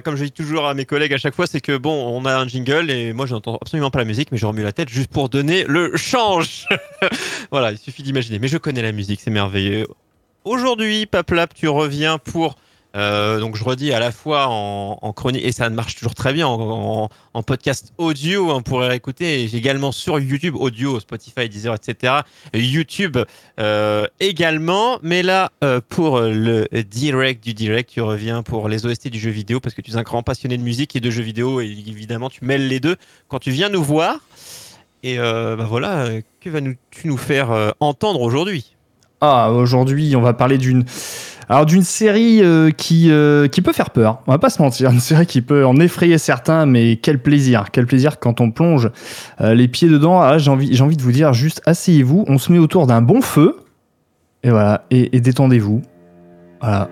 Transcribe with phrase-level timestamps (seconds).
[0.00, 2.36] comme je dis toujours à mes collègues à chaque fois, c'est que bon, on a
[2.36, 4.88] un jingle et moi je n'entends absolument pas la musique, mais je remue la tête
[4.88, 6.66] juste pour donner le change.
[7.50, 8.38] voilà, il suffit d'imaginer.
[8.38, 9.86] Mais je connais la musique, c'est merveilleux.
[10.44, 12.56] Aujourd'hui, Paplap, tu reviens pour
[12.94, 16.46] euh, donc je redis à la fois en, chronique et ça marche toujours très bien
[16.46, 17.08] en,
[17.46, 22.20] podcast audio, on pourrait écouter également sur YouTube audio, Spotify, Deezer, etc.
[22.54, 23.18] YouTube
[23.58, 29.08] euh, également, mais là euh, pour le direct du direct, tu reviens pour les OST
[29.08, 31.22] du jeu vidéo parce que tu es un grand passionné de musique et de jeux
[31.22, 32.96] vidéo et évidemment tu mêles les deux
[33.28, 34.18] quand tu viens nous voir.
[35.04, 36.08] Et bah voilà,
[36.40, 38.76] que vas-tu nous faire entendre aujourd'hui?
[39.20, 40.84] Ah, aujourd'hui on va parler d'une
[41.52, 44.90] alors d'une série euh, qui, euh, qui peut faire peur, on va pas se mentir,
[44.90, 48.88] une série qui peut en effrayer certains, mais quel plaisir, quel plaisir quand on plonge
[49.42, 50.22] euh, les pieds dedans.
[50.22, 53.02] Ah, j'ai envie, j'ai envie de vous dire, juste asseyez-vous, on se met autour d'un
[53.02, 53.58] bon feu,
[54.42, 55.82] et voilà, et, détendez-vous.
[56.62, 56.88] Voilà.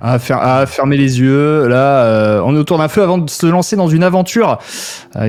[0.00, 3.74] À, à fermer les yeux, là, on est autour d'un feu avant de se lancer
[3.74, 4.58] dans une aventure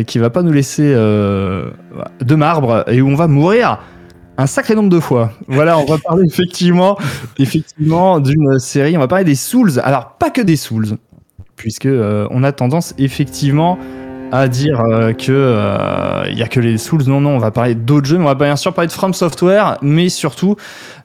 [0.06, 3.80] qui va pas nous laisser de marbre et où on va mourir
[4.38, 5.32] un sacré nombre de fois.
[5.48, 6.98] Voilà, on va parler effectivement,
[7.38, 8.96] effectivement d'une série.
[8.98, 9.80] On va parler des Souls.
[9.84, 10.98] Alors pas que des Souls,
[11.56, 13.78] puisque euh, on a tendance effectivement
[14.34, 17.04] à dire euh, que euh, y a que les Souls.
[17.06, 18.18] Non, non, on va parler d'autres jeux.
[18.18, 20.56] Mais on va bien sûr parler de From Software, mais surtout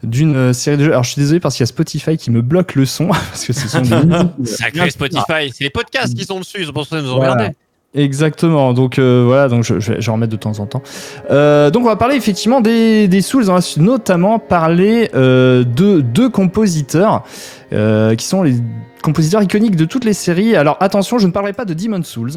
[0.05, 0.93] d'une euh, série de jeux.
[0.93, 3.45] Alors je suis désolé parce qu'il y a Spotify qui me bloque le son parce
[3.45, 6.99] que ce sont des Sacré Spotify, c'est les podcasts qui sont dessus, c'est pour ça
[6.99, 7.33] que nous Voilà.
[7.33, 7.55] emmerdez.
[7.97, 8.75] Exactement.
[8.75, 10.83] Donc euh, voilà, donc je, vais en remettre de temps en temps.
[11.31, 13.51] Euh, donc on va parler effectivement des, Souls.
[13.51, 17.25] On va notamment parler euh, de deux compositeurs
[17.71, 18.55] qui sont les
[19.03, 20.55] compositeurs iconiques de toutes les séries.
[20.55, 22.33] Alors attention, je ne parlerai pas de Demon Souls.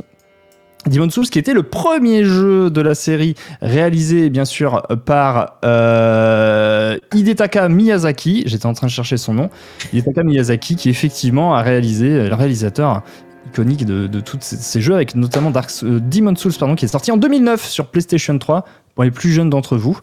[0.88, 6.98] Demon Souls qui était le premier jeu de la série réalisé bien sûr par euh,
[7.14, 9.50] Hidetaka Miyazaki, j'étais en train de chercher son nom,
[9.92, 13.04] Hidetaka Miyazaki qui effectivement a réalisé, le réalisateur
[13.50, 16.86] iconique de, de tous ces, ces jeux avec notamment Dark, euh, Demon Souls pardon, qui
[16.86, 18.64] est sorti en 2009 sur PlayStation 3
[18.96, 19.98] pour les plus jeunes d'entre vous.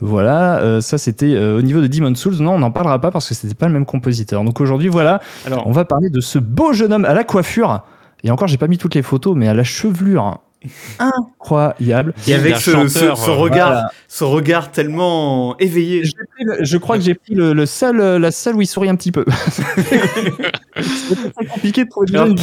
[0.00, 2.36] Voilà, euh, ça c'était euh, au niveau de Demon Souls.
[2.40, 4.42] Non, on n'en parlera pas parce que c'était pas le même compositeur.
[4.44, 7.82] Donc aujourd'hui, voilà, Alors, on va parler de ce beau jeune homme à la coiffure.
[8.24, 10.38] Et encore, j'ai pas mis toutes les photos, mais à la chevelure
[10.98, 12.14] incroyable.
[12.26, 13.90] et avec ce, chanteur, ce- ce regard, Voilà.
[14.08, 16.04] ce regard tellement éveillé.
[16.04, 18.60] J'ai pris le- je crois que j'ai pris le, le seul, euh, la seule où
[18.62, 19.24] il sourit un petit peu.
[21.34, 22.42] Très compliqué de trouver Alors, qui,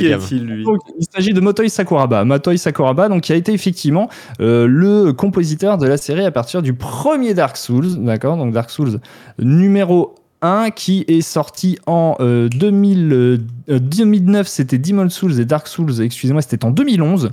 [0.00, 2.24] qui- est-il lui Donc, il s'agit de Motoi Sakuraba.
[2.24, 4.08] Motoi Sakuraba, donc, qui a été effectivement
[4.40, 8.70] euh, le compositeur de la série à partir du premier Dark Souls, d'accord Donc Dark
[8.70, 8.98] Souls
[9.38, 13.38] numéro 1 qui est sorti en euh, 2000, euh,
[13.78, 17.30] 2009, c'était Demon Souls et Dark Souls, excusez-moi, c'était en 2011.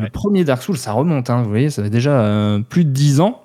[0.00, 2.90] Le premier Dark Souls, ça remonte, hein, vous voyez, ça fait déjà euh, plus de
[2.90, 3.42] 10 ans.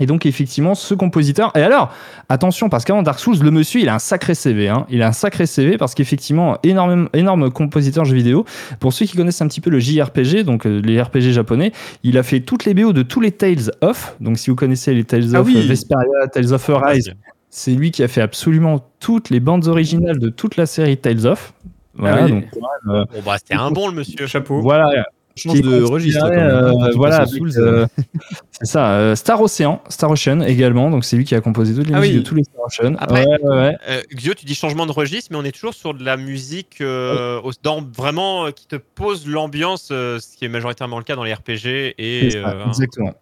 [0.00, 1.50] Et donc effectivement, ce compositeur.
[1.56, 1.92] Et alors,
[2.28, 4.68] attention, parce qu'avant Dark Souls, le monsieur, il a un sacré CV.
[4.68, 4.86] Hein.
[4.90, 8.44] Il a un sacré CV parce qu'effectivement, énorme, énorme compositeur jeux vidéo.
[8.80, 11.72] Pour ceux qui connaissent un petit peu le JRPG, donc euh, les RPG japonais,
[12.04, 14.16] il a fait toutes les BO de tous les Tales of.
[14.20, 15.56] Donc si vous connaissez les Tales Ah of oui.
[15.56, 17.12] euh, Vesperia, Tales of Arise,
[17.50, 21.26] c'est lui qui a fait absolument toutes les bandes originales de toute la série Tales
[21.26, 21.52] of.
[21.94, 22.30] Voilà, Ah oui.
[22.30, 22.44] donc
[22.84, 24.26] Bon bah c'était un bon le monsieur.
[24.28, 24.60] Chapeau.
[24.60, 25.04] voilà,
[25.38, 26.28] Change qui est de registre.
[26.28, 27.86] même, hein, euh, voilà, Souls, euh,
[28.52, 28.92] c'est ça.
[28.92, 30.90] euh, Star Ocean, Star Ocean également.
[30.90, 32.20] Donc c'est lui qui a composé toutes les Ah musiques oui.
[32.22, 32.96] de tous les Star Ocean.
[32.98, 33.76] Après- Ouais, ouais, ouais.
[33.88, 36.80] Euh, Xio, tu dis changement de registre, mais on est toujours sur de la musique
[36.80, 41.16] euh, dans, vraiment euh, qui te pose l'ambiance, euh, ce qui est majoritairement le cas
[41.16, 43.14] dans les RPG et ça, euh, exactement.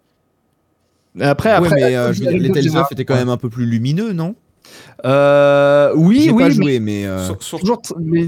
[1.20, 3.38] Après, Ouais, après, mais euh, je veux dire, les Tales of étaient quand même un
[3.38, 4.34] peu plus lumineux, non?
[5.04, 8.26] Euh, oui, J'ai oui, pas mais joué, mais euh, Sur- sur- toujours, mais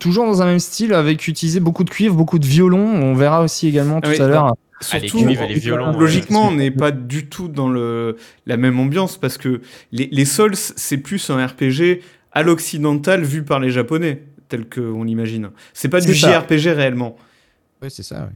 [0.00, 2.80] toujours dans un même style, avec utiliser beaucoup de cuivre, beaucoup de violon.
[2.80, 4.46] On verra aussi également tout oui, à l'heure.
[4.92, 6.54] Ah, les Surtout, cuivres et les violons, logiquement, ouais.
[6.54, 8.16] on n'est pas du tout dans le,
[8.46, 9.60] la même ambiance parce que
[9.92, 12.00] les, les Souls, c'est plus un RPG
[12.32, 15.50] à l'occidental vu par les Japonais, tel qu'on l'imagine.
[15.74, 16.40] C'est pas du ça.
[16.40, 17.16] JRPG réellement.
[17.82, 18.30] ouais, c'est ça.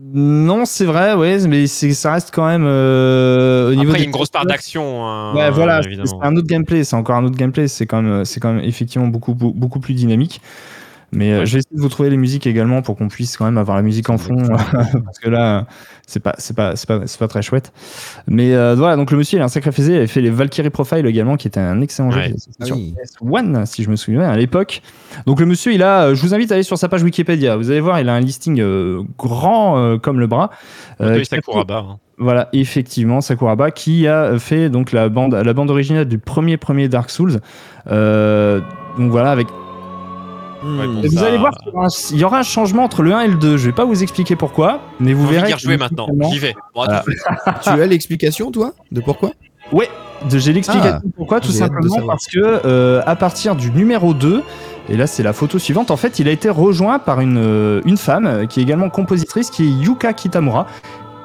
[0.00, 3.90] Non, c'est vrai, ouais, mais ça reste quand même euh, au niveau.
[3.90, 5.06] Après il y a une grosse part d'action.
[5.06, 8.24] hein, Ouais, voilà, c'est un autre gameplay, c'est encore un autre gameplay, c'est quand même,
[8.24, 10.40] c'est quand même effectivement beaucoup, beaucoup plus dynamique.
[11.14, 11.46] Mais euh, Ouais.
[11.46, 13.76] je vais essayer de vous trouver les musiques également pour qu'on puisse quand même avoir
[13.76, 14.36] la musique en fond,
[15.04, 15.66] parce que là,
[16.06, 17.72] c'est pas, c'est pas, c'est pas, c'est pas très chouette.
[18.26, 20.30] Mais euh, voilà, donc le monsieur, il a un sacré faisé, il avait fait les
[20.30, 22.34] Valkyrie Profile également, qui était un excellent jeu Ouais.
[22.60, 22.94] Ah sur oui.
[23.22, 24.82] PS1, si je me souviens, à l'époque.
[25.26, 27.56] Donc le monsieur, il a, euh, je vous invite à aller sur sa page Wikipédia.
[27.56, 30.50] Vous allez voir, il a un listing euh, grand euh, comme le bras.
[31.00, 31.98] Euh, a- Sakuraba, hein.
[32.18, 36.88] voilà, effectivement, Sakuraba qui a fait donc la bande, la bande originale du premier premier
[36.88, 37.40] Dark Souls.
[37.90, 38.60] Euh,
[38.98, 39.46] donc voilà, avec.
[41.02, 43.02] Et vous ça- allez voir qu'il y aura un- il y aura un changement entre
[43.02, 43.56] le 1 et le 2.
[43.56, 45.52] Je vais pas vous expliquer pourquoi, mais vous verrez.
[45.76, 46.06] maintenant.
[46.30, 46.54] J'y vais.
[46.74, 46.84] Bon,
[47.62, 49.32] tu as l'explication, toi, de pourquoi?
[49.72, 49.88] Ouais,
[50.30, 54.12] de- j'ai l'explication Ah, pourquoi, tout de simplement parce que euh, à partir du numéro
[54.14, 54.42] 2,
[54.88, 57.80] et là c'est la photo suivante, en fait il a été rejoint par une, euh,
[57.86, 60.66] une femme euh, qui est également compositrice, qui est Yuka Kitamura,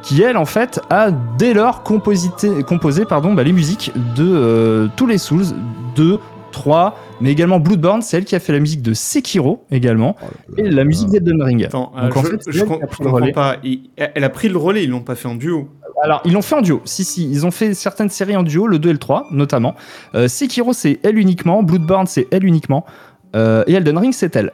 [0.04, 4.88] qui elle en fait a dès lors composité- composé pardon, bah, les musiques de euh,
[4.96, 5.44] tous les Souls,
[5.96, 6.18] 2,
[6.52, 10.16] 3, mais également Bloodborne, c'est elle qui a fait la musique de Sekiro également,
[10.58, 11.66] et la musique d'Elden Ring.
[11.66, 13.32] Attends, Donc, euh, en je, fait, je com- le comprends relais.
[13.32, 13.58] pas.
[13.64, 15.70] Il- elle a pris le relais, ils l'ont pas fait en duo.
[16.02, 16.82] Alors, ils l'ont fait en duo.
[16.86, 19.76] Si, si, ils ont fait certaines séries en duo, le 2 et le 3 notamment.
[20.16, 21.62] Euh, Sekiro, c'est elle uniquement.
[21.62, 22.86] Bloodborne, c'est elle uniquement.
[23.36, 24.54] Euh, et Elden Ring, c'est elle.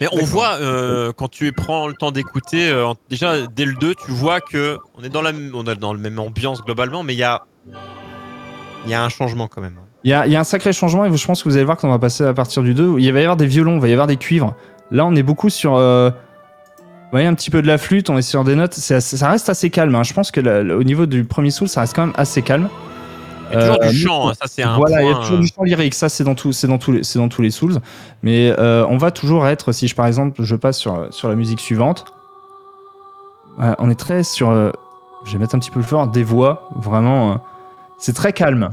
[0.00, 3.94] Mais on voit euh, quand tu prends le temps d'écouter, euh, déjà dès le 2,
[3.94, 7.14] tu vois que on est dans la, on est dans la même ambiance globalement, mais
[7.14, 7.44] il y a,
[8.84, 9.76] il y a un changement quand même.
[10.04, 11.64] Il y a, il y a un sacré changement et je pense que vous allez
[11.64, 12.96] voir qu'on va passer à partir du 2.
[12.98, 14.54] Il va y avoir des violons, il va y avoir des cuivres.
[14.90, 15.74] Là, on est beaucoup sur.
[15.74, 16.10] euh,
[16.80, 18.74] vous voyez, un petit peu de la flûte, on est sur des notes.
[18.74, 19.94] C'est assez- ça reste assez calme.
[19.94, 20.02] hein.
[20.04, 20.40] Je pense que
[20.72, 22.68] au niveau du premier soul, ça reste quand même assez calme.
[23.50, 25.14] Il y a toujours Euh, du chant, hein, ça c'est un voilà, il y a
[25.14, 27.28] toujours euh, du chant lyrique, ça c'est dans, tout, c'est dans, tous les- c'est dans
[27.28, 27.76] tous les Souls.
[28.24, 31.36] Mais euh, on va toujours être, si je par exemple je passe sur, sur la
[31.36, 32.06] musique suivante,
[33.78, 34.70] on est très sur, euh,
[35.24, 37.34] je vais mettre un petit peu plus fort, des voix, vraiment, euh,
[37.98, 38.70] c'est très calme.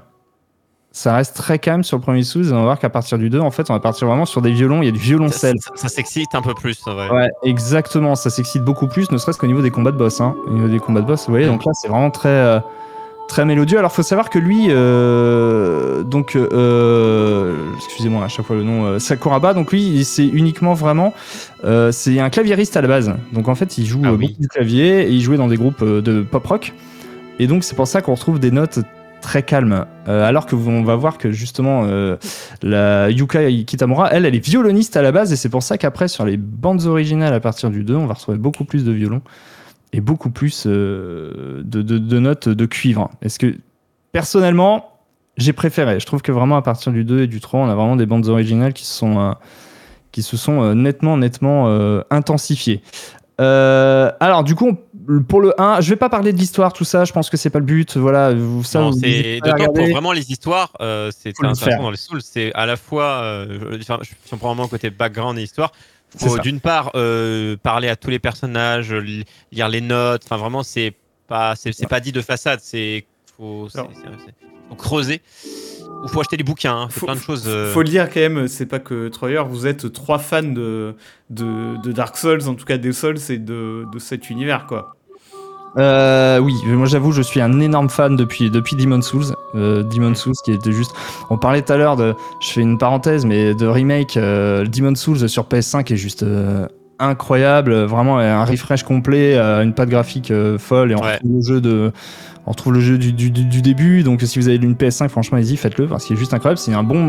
[0.96, 3.32] Ça reste très calme sur le premier Souls et on va voir qu'à partir du
[3.32, 5.06] 2, en fait, on va partir vraiment sur des violons, il y a du ça,
[5.06, 5.56] violoncelle.
[5.60, 6.80] ça- ça s'excite un peu plus.
[6.86, 7.10] en vrai.
[7.10, 10.22] Ouais, exactement, ça s'excite beaucoup plus, ne serait-ce qu'au niveau des combats de boss.
[10.22, 10.36] Hein.
[10.48, 12.60] Au niveau des combats de boss, vous voyez, donc là c'est vraiment très, euh,
[13.28, 13.80] très mélodieux.
[13.80, 19.56] Alors faut savoir que lui, euh, donc, euh, excusez-moi à chaque fois le nom, Sakuraba,
[19.56, 21.14] donc lui c'est uniquement vraiment,
[21.92, 23.12] c'est un claviériste à la base.
[23.32, 24.28] Donc en fait il joue Ah oui.
[24.28, 26.74] beaucoup du clavier et il jouait dans des groupes de pop rock.
[27.40, 28.78] Et donc c'est pour ça qu'on retrouve des notes
[29.24, 29.86] très calmes.
[30.08, 32.18] Euh, alors que on va voir que justement euh,
[32.62, 36.08] la Yuka Kitamura, elle, elle est violoniste à la base et c'est pour ça qu'après
[36.08, 39.22] sur les bandes originales à partir du 2, on va retrouver beaucoup plus de violon
[39.94, 43.10] et beaucoup plus euh, de, notes de cuivre.
[43.24, 43.56] Est-ce que
[44.12, 45.00] personnellement,
[45.38, 46.00] j'ai préféré.
[46.00, 48.06] Je trouve que vraiment à partir du 2 et du 3, on a vraiment des
[48.06, 49.34] bandes originales qui sont,
[50.12, 51.68] qui se sont nettement, nettement
[52.12, 52.84] intensifiées.
[53.40, 54.78] Alors du coup, on-
[55.28, 57.50] pour le 1, je vais pas parler de l'histoire, tout ça, je pense que c'est
[57.50, 57.98] pas le but.
[57.98, 58.32] Voilà,
[58.64, 62.22] ça, Non, c'est pour vraiment les histoires, euh, c'est intéressant dans les Souls.
[62.22, 65.38] C'est à la fois, euh, je- enfin, je- si on prend vraiment le côté background
[65.40, 65.72] et histoire,
[66.18, 70.22] faut d'une part euh, parler à tous les personnages, li- lire les notes.
[70.26, 70.94] Enfin, vraiment, c'est
[71.28, 72.60] pas, c'est pas dit de façade.
[73.38, 73.80] Faut, c'est-
[74.70, 75.22] faut creuser.
[76.04, 76.76] Ou faut acheter des bouquins.
[76.76, 77.46] hein, c'est Faut- plein de choses.
[77.48, 80.96] euh, Faut le dire quand même, c'est pas que Troyer, vous êtes trois fans de,
[81.30, 84.96] de, de Dark Souls, en tout cas des Souls et de, de cet univers quoi.
[85.76, 89.34] Euh, oui, moi j'avoue, je suis un énorme fan depuis depuis Demon Souls.
[89.56, 90.92] Euh, Demon Souls qui était juste.
[91.32, 92.14] On parlait tout à l'heure de.
[92.42, 94.16] Je fais une parenthèse, mais de remake.
[94.18, 96.68] Euh, Demon Souls sur PS5 est juste euh,
[97.00, 97.84] incroyable.
[97.84, 101.14] Vraiment un refresh complet, euh, une patte graphique euh, folle et on Ouais.
[101.16, 101.92] retrouve le jeu de.
[102.46, 103.32] On retrouve le jeu du, du,
[103.62, 106.58] début, donc si vous avez une PS5, franchement, allez-y, faites-le parce qu'il est juste incroyable.
[106.60, 107.00] C'est un bon,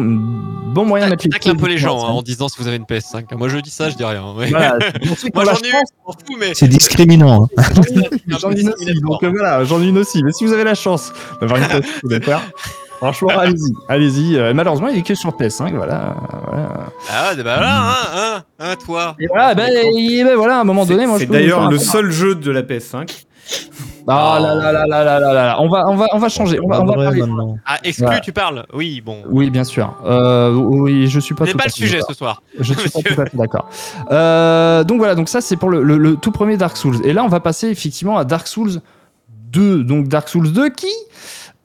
[0.73, 2.77] bon moyen de mettre les un peu les gens hein, en disant si vous avez
[2.77, 3.37] une PS5.
[3.37, 4.23] Moi je dis ça, je dis rien.
[4.39, 4.79] mais- Voilà,
[5.35, 6.55] Moi j'en ai eu, mais.
[6.55, 7.49] C'est discriminant.
[7.57, 7.63] hein.
[8.29, 10.23] J'en ai une aussi, donc euh, voilà, j'en ai une aussi.
[10.23, 12.29] Mais si vous avez la chance d'avoir une PS5 ou d'être
[12.99, 14.37] franchement, allez-y, allez-y.
[14.39, 16.15] Euh, malheureusement, il est que sur PS5, voilà.
[16.49, 16.69] voilà.
[17.11, 19.17] Ah, bah voilà, hein, hein, hein, toi.
[19.21, 21.79] Et voilà, ben, et ben voilà, à un moment donné, moi je c'est d'ailleurs le
[21.79, 23.25] seul jeu de la PS5.
[24.07, 26.59] Ah là là là là là là là, on va, on va, on va changer.
[26.63, 27.23] On va, on va Vrai, parler.
[27.67, 28.21] Ah, exclu, Ouais.
[28.23, 29.23] tu parles Oui, bon.
[29.31, 29.95] Oui, bien sûr.
[30.05, 31.47] Euh, oui, je suis pas.
[31.47, 32.43] Tout pas le sujet ce soir.
[32.59, 33.69] Je suis pas tout à fait d'accord.
[34.11, 36.97] Euh, donc voilà, donc ça c'est pour le, le- le tout premier Dark Souls.
[37.05, 38.81] Et là, on va passer effectivement à Dark Souls
[39.53, 39.85] 2.
[39.85, 40.93] Donc Dark Souls 2 qui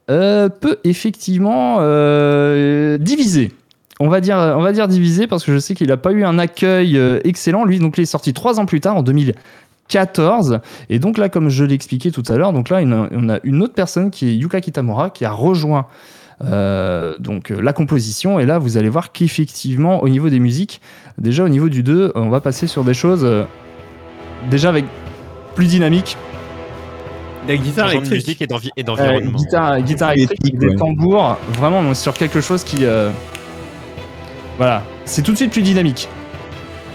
[0.09, 3.51] euh, peut effectivement euh, diviser.
[3.99, 6.97] On va dire, on diviser parce que je sais qu'il n'a pas eu un accueil
[6.97, 7.65] euh, excellent.
[7.65, 10.61] Lui, donc il est sorti trois ans plus tard en 2014.
[10.89, 14.29] Et donc là, comme je l'expliquais tout à l'heure, on a une autre personne qui
[14.29, 15.85] est Yuka Kitamura qui a rejoint
[16.41, 18.39] donc la composition.
[18.39, 20.79] Et là, vous allez voir qu'effectivement, au niveau des musiques,
[21.17, 23.27] déjà au niveau du 2, on va passer sur des choses
[24.49, 24.85] déjà avec
[25.55, 26.17] plus dynamique.
[27.49, 28.11] La guitare électrique.
[28.13, 29.37] musique et d'envi- et Euh, d'environnement.
[29.37, 31.37] guitare, guitare électrique, des tambours.
[31.57, 32.85] Vraiment, on est sur quelque chose qui.
[32.85, 33.09] euh,
[34.57, 36.09] Voilà, c'est tout de suite plus dynamique.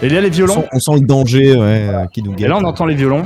[0.03, 0.53] Et là, les On violons.
[0.55, 2.49] sent, on sent le danger ouais, euh, qui nous Et guette.
[2.49, 3.25] là, on entend les violons.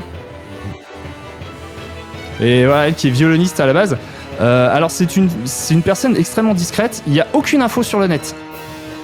[2.41, 3.97] Et voilà, elle qui est violoniste à la base.
[4.39, 7.03] Euh, alors, c'est une, c'est une personne extrêmement discrète.
[7.05, 8.33] Il n'y a aucune info sur le net.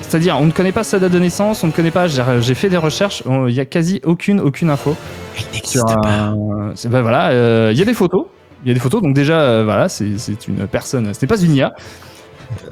[0.01, 2.07] C'est-à-dire, on ne connaît pas sa date de naissance, on ne connaît pas.
[2.07, 4.95] J'ai fait des recherches, il n'y a quasi aucune, aucune info.
[5.63, 8.25] Sur un- c'est- ben voilà, euh, il y a des photos.
[8.63, 11.13] Il y a des photos, donc déjà, euh, voilà, c'est une personne.
[11.13, 11.73] Ce n'est pas une IA.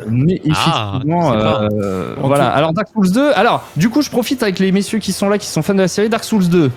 [0.07, 1.61] Mais Ah, effectivement, pas.
[1.71, 2.45] euh, voilà.
[2.51, 3.31] tout- Alors Dark Souls 2.
[3.33, 5.79] Alors, du coup, je profite avec les messieurs qui sont là, qui sont fans de
[5.81, 6.71] la série Dark Souls 2.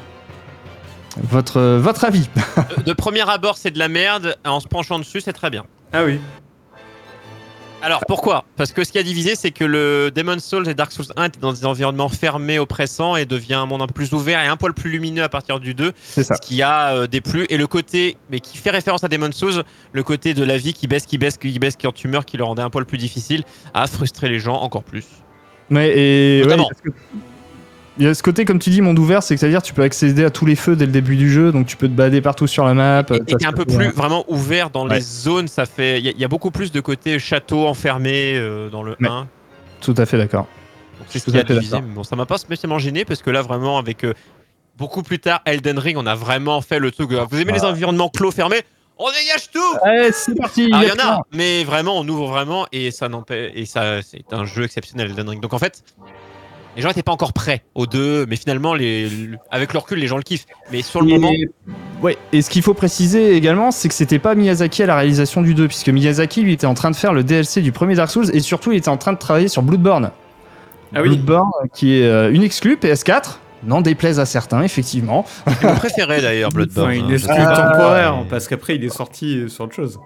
[1.31, 2.29] Votre, votre avis
[2.87, 4.37] de premier abord, c'est de la merde.
[4.45, 5.65] En se penchant dessus, c'est très bien.
[5.93, 6.21] Ah oui.
[7.87, 8.45] Alors pourquoi?
[8.57, 11.27] Parce que ce qui a divisé, c'est que le Demon's Souls et Dark Souls 1
[11.27, 14.49] étaient dans des environnements fermés, oppressants, et devient un monde un peu plus ouvert et
[14.49, 16.35] un poil plus lumineux à partir du 2, C'est ça.
[16.35, 17.47] ce qui a euh, déplu.
[17.49, 19.63] Et le côté, mais qui fait référence à Demon's Souls,
[19.93, 22.37] le côté de la vie qui baisse, qui baisse, qui baisse, qui en tumeur, qui
[22.37, 25.05] le rendait un poil plus difficile, a frustré les gens encore plus.
[25.71, 26.69] Ouais, et ouais, Notamment.
[26.69, 26.91] parce que-
[27.99, 29.63] il y a ce côté, comme tu dis, monde ouvert, c'est que ça veut dire
[29.63, 31.77] que tu peux accéder à tous les feux dès le début du jeu, donc tu
[31.77, 33.05] peux te balader partout sur la map.
[33.11, 34.97] Et, et est un peu plus vraiment ouvert dans Ouais.
[34.97, 35.99] les zones, ça fait.
[35.99, 38.93] Il y, a- il y a beaucoup plus de côté château enfermé euh, dans le
[39.01, 39.09] Ouais.
[39.09, 39.29] 1.
[39.81, 40.47] Tout à fait d'accord.
[40.99, 41.79] Donc c'est ce Tout qui à a fait divisé.
[41.81, 44.15] bon, ça m'a pas spécialement gêné parce que là, vraiment, avec euh,
[44.79, 47.13] beaucoup plus tard, Elden Ring, on a vraiment fait le truc.
[47.13, 48.63] euh, Vous aimez les environnements clos fermés?
[48.99, 52.09] On dégage tout Allez, c'est parti Ah, il y y en a, mais vraiment, on
[52.09, 53.53] ouvre vraiment et ça n'empêche.
[53.55, 55.43] Et ça, c'est un jeu exceptionnel, Elden Ring.
[55.43, 55.83] Donc en fait,
[56.77, 59.09] les gens n'étaient pas encore prêts aux deux, mais finalement, les,
[59.51, 60.47] avec le recul, les gens le kiffent.
[60.71, 61.33] Mais sur le Et- moment,
[62.03, 65.41] Ouais, et ce qu'il faut préciser également, c'est que c'était pas Miyazaki à la réalisation
[65.41, 68.11] du 2, puisque Miyazaki lui était en train de faire le DLC du premier Dark
[68.11, 70.11] Souls et surtout il était en train de travailler sur Bloodborne.
[70.95, 71.09] Ah oui.
[71.09, 75.25] Bloodborne, qui est euh, une exclue PS4, n'en déplaise à certains, effectivement.
[75.47, 76.91] c'est mon préféré d'ailleurs, Bloodborne.
[76.91, 77.49] Enfin, une hein.
[77.49, 79.99] Ah, temporaire, parce qu'après il est sorti euh, sur autre chose.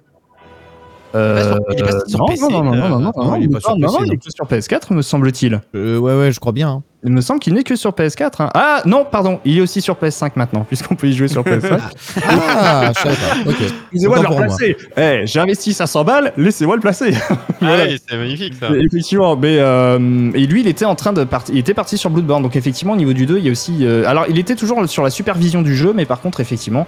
[1.14, 3.36] Euh, Il est pas sur non, PC, non, non, non, euh, non, non, non, non,
[3.36, 4.12] il est pas sur non, PC, non, il non.
[4.14, 5.60] est que sur PS4, me semble-t-il.
[5.74, 6.68] Euh, ouais, ouais, je crois bien.
[6.68, 6.82] hein.
[7.02, 8.42] Il me semble qu'il n'est que sur PS4.
[8.42, 8.50] hein.
[8.54, 11.78] Ah non, pardon, il est aussi sur PS5 maintenant, puisqu'on peut y jouer sur PS5.
[12.28, 13.50] Ah, je savais pas.
[13.50, 13.56] Ok.
[13.92, 14.36] Excusez-moi de le moi.
[14.38, 14.76] replacer.
[14.98, 17.14] Eh, j'ai investi 500 balles, laissez-moi le placer.
[17.30, 17.84] Ah Voilà.
[17.86, 18.68] oui, c'est magnifique ça.
[18.76, 22.10] Effectivement, mais euh, et lui, il était en train de partir, il était parti sur
[22.10, 22.42] Bloodborne.
[22.42, 24.86] Donc effectivement, au niveau du 2, il y a aussi, euh, alors il était toujours
[24.88, 26.86] sur la supervision du jeu, mais par contre, effectivement,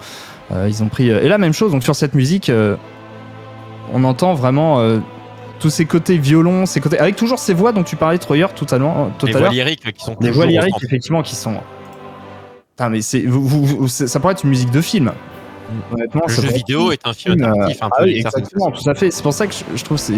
[0.52, 1.72] euh, ils ont pris euh, et la même chose.
[1.72, 2.76] Donc sur cette musique, euh,
[3.92, 4.98] on entend vraiment euh,
[5.60, 8.66] tous ces côtés violons, ces côtés avec toujours ces voix dont tu parlais Troyer tout
[8.70, 11.54] à l'heure, Les voix lyriques qui sont toujours voix lyriques effectivement qui sont.
[12.70, 15.12] Putain, mais c'est, vous- vous- vous- c'est- ça pourrait être une musique de film.
[15.92, 18.04] Honnêtement, Le jeu vidéo est un film euh, interactif un ah peu.
[18.04, 19.10] oui, certaine exactement, tout à fait.
[19.10, 20.14] C'est pour ça que je, trouve c'est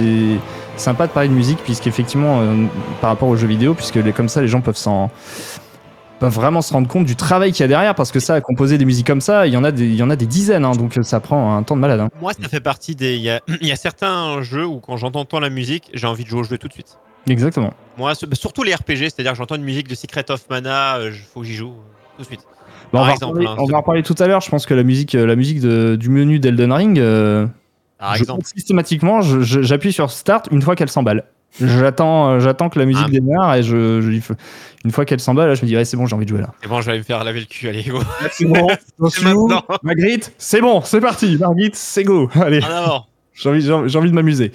[0.76, 2.64] sympa de parler de musique, puisqu'effectivement, euh,
[3.00, 5.11] par rapport aux jeux vidéo, puisque les, comme ça, les gens peuvent s'en
[6.21, 8.78] peuvent vraiment se rendre compte du travail qu'il y a derrière, parce que ça, composer
[8.78, 10.64] des musiques comme ça, il y en a des, il y en a des dizaines,
[10.64, 12.00] hein, donc euh, ça prend un temps de malade.
[12.00, 12.09] hein.
[12.21, 13.16] Moi, ça fait partie des.
[13.16, 16.25] Il y a, il y a certains jeux où quand j'entends la musique, j'ai envie
[16.25, 16.99] de jouer au jeu tout de suite.
[17.26, 17.73] Exactement.
[17.97, 21.11] Moi, bah, surtout les RPG, c'est-à-dire que j'entends une musique de Secret of Mana, euh,
[21.11, 22.40] je- faut que j'y joue euh, tout de suite.
[22.92, 24.40] Bon, on, Par va exemple, hein, on va en reparler tout à l'heure.
[24.40, 27.47] Je pense que la musique, euh, la musique de- du menu d'Elden Ring, euh,
[28.16, 31.25] je- systématiquement, j'appuie sur Start une fois qu'elle s'emballe.
[31.61, 33.11] J'attends, euh, j'attends que la musique Ah.
[33.11, 34.20] démarre et je,
[34.84, 36.40] une fois qu'elle s'emballe, là, je me dis, ouais, c'est bon, j'ai envie de jouer
[36.40, 36.50] là.
[36.61, 38.00] C'est bon, je vais aller me faire laver le cul, allez, go.
[38.32, 38.68] C'est bon,
[39.08, 39.64] C'est suis où maintenant.
[39.82, 41.37] Magritte, c'est bon, c'est parti.
[41.38, 42.28] Marguerite, c'est go.
[42.34, 43.06] Allez, En avant.
[43.35, 44.53] J'ai envie, j'ai envie- de m'amuser.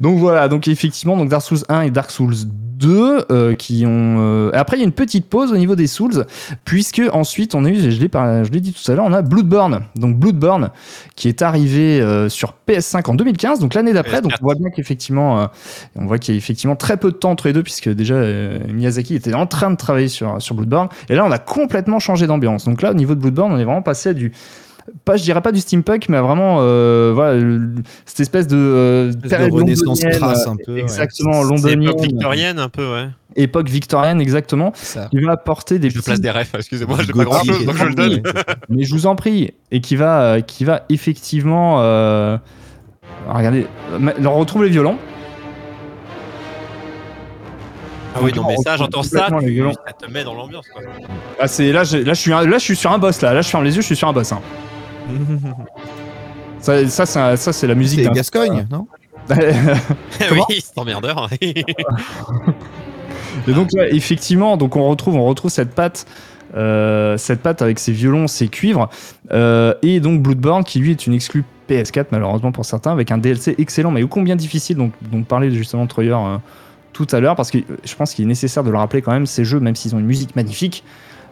[0.00, 4.16] Donc voilà, donc effectivement, donc Dark Souls 1 et Dark Souls 2 euh, qui ont.
[4.18, 6.24] euh, Après, il y a une petite pause au niveau des Souls,
[6.64, 9.12] puisque ensuite on a eu, je l'ai par- je l'ai dit tout à l'heure, on
[9.12, 9.82] a Bloodborne.
[9.94, 10.70] Donc Bloodborne
[11.16, 14.22] qui est arrivé euh, sur PS5 en 2015, donc l'année d'après.
[14.22, 14.38] Donc PS4.
[14.40, 15.48] on voit bien qu'effectivement,
[15.94, 18.16] on voit qu'il y a effectivement très peu de temps entre les deux, puisque déjà
[18.68, 20.88] Miyazaki était en train de travailler sur, sur Bloodborne.
[21.08, 22.64] Et là, on a complètement changé d'ambiance.
[22.64, 24.32] Donc là, au niveau de Bloodborne, on est vraiment passé à du
[25.04, 27.40] pas je dirais pas du steampunk mais vraiment euh, voilà
[28.04, 30.80] cette espèce de euh, Espèce de période renaissance crasse un peu, ouais.
[30.80, 33.08] exactement C'est londonienne époque victorienne un peu, ouais.
[33.36, 35.08] époque victorienne exactement Ça.
[35.10, 37.76] qui va apporter des Je petits- place des refs, excusez-moi, j'ai pas grand chose, donc
[37.76, 38.12] je le donne.
[38.14, 38.22] ouais,
[38.68, 42.36] mais je vous en prie et qui va euh, qui va effectivement euh,
[43.28, 44.98] regardez euh, on retrouve les violons
[48.16, 50.82] Ah oui, non, mais ça, j'entends ça, ça te met dans l'ambiance, quoi.
[51.40, 53.32] ah c'est là j'ai- là je suis un- là je suis sur un boss là
[53.34, 54.40] là je ferme les yeux je suis sur un boss hein.
[56.60, 58.86] Ça ça ça c'est la musique C'est d'un- Gascogne, non
[59.30, 61.30] oui, c'est emmerdeur.
[63.48, 66.06] Et donc là, effectivement, donc on retrouve, on retrouve cette patte,
[66.54, 68.88] euh, cette patte avec ses violons, ses cuivres,
[69.32, 73.18] euh, et donc Bloodborne qui lui est une exclue PS4 malheureusement pour certains, avec un
[73.18, 76.36] DLC excellent, mais ô combien difficile, donc dont parlait justement Troyer euh,
[76.92, 79.26] tout à l'heure, parce que je pense qu'il est nécessaire de le rappeler quand même,
[79.26, 80.84] ces jeux, même s'ils ont une musique magnifique.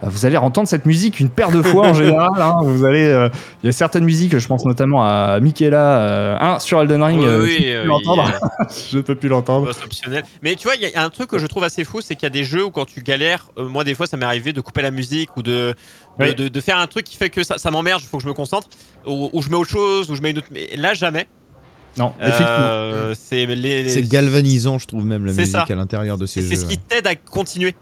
[0.03, 2.31] Euh, Vous allez entendre cette musique une paire de fois en général.
[2.41, 2.57] hein.
[2.63, 3.29] vous allez, euh,
[3.63, 7.21] il y a certaines musiques, je pense notamment à Michaela, euh, un sur Elden Ring.
[7.21, 8.33] Oui, euh, oui, je peux euh, plus l'entendre.
[8.61, 9.71] il je peux plus l'entendre.
[9.85, 10.25] optionnel.
[10.43, 12.25] Mais tu vois, il y a un truc que je trouve assez fou, c'est qu'il
[12.25, 14.53] y a des jeux où quand tu galères, euh, moi des fois ça m'est arrivé
[14.53, 15.75] de couper la musique ou de, de,
[16.19, 16.35] Oui.
[16.35, 18.29] de- de faire un truc qui fait que ça, ça m'emmerde, il faut que je
[18.29, 18.69] me concentre,
[19.07, 20.49] ou, ou je mets autre chose, ou je mets une autre.
[20.51, 21.27] Mais là jamais.
[21.99, 22.47] Non, effectivement.
[22.49, 25.67] Euh, c'est les, les- C'est galvanisant, je trouve, même la C'est musique ça.
[25.69, 26.63] à l'intérieur de c'est ces c'est jeux.
[26.63, 27.75] ce qui t'aide à continuer.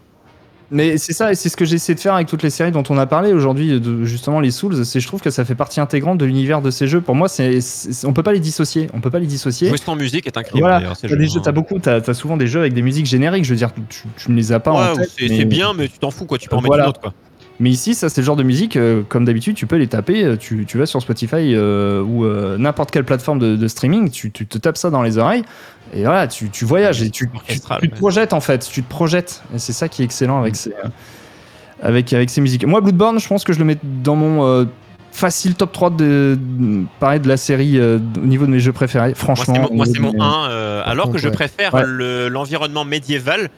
[0.71, 2.83] Mais c'est ça, et c'est ce que j'essaie de faire avec toutes les séries dont
[2.89, 4.85] on a parlé aujourd'hui, de justement les Souls.
[4.85, 7.01] C'est je trouve que ça fait partie intégrante de l'univers de ces jeux.
[7.01, 8.87] Pour moi, c'est, c'est- on peut pas les dissocier.
[8.93, 9.67] On peut pas les dissocier.
[9.67, 11.41] Jouer sans musique est crime Voilà, T'as, des jeux, hein.
[11.43, 13.43] t'as beaucoup, t'as, t'as souvent des jeux avec des musiques génériques.
[13.43, 15.11] Je veux dire, tu, tu ne les as pas Ouais, en tête.
[15.17, 16.83] c'est mais, c'est bien, mais tu t'en fous quoi, tu peux en mettre Voilà.
[16.83, 17.13] une autre quoi.
[17.61, 20.23] Mais ici, ça, c'est le genre de musique, euh, comme d'habitude, tu peux les taper.
[20.25, 24.09] euh, Tu, tu vas sur Spotify euh, ou euh, n'importe quelle plateforme de, de streaming,
[24.09, 25.43] tu, tu te tapes ça dans les oreilles.
[25.93, 28.67] Et voilà, tu, tu voyages et tu, te projettes en fait.
[28.69, 29.43] Tu te projettes.
[29.55, 30.73] Et c'est ça qui est excellent avec ces,
[31.81, 32.65] avec, avec ces musiques.
[32.65, 34.67] Moi, Bloodborne, je pense que je le mets dans mon
[35.11, 36.37] facile top 3 de,
[36.99, 39.13] pareil, de la série euh, au niveau de mes jeux préférés.
[39.13, 41.83] Franchement, moi, c'est mon de mes- 1, euh, alors que je préfère Ouais.
[41.85, 43.49] le- l'environnement médiéval.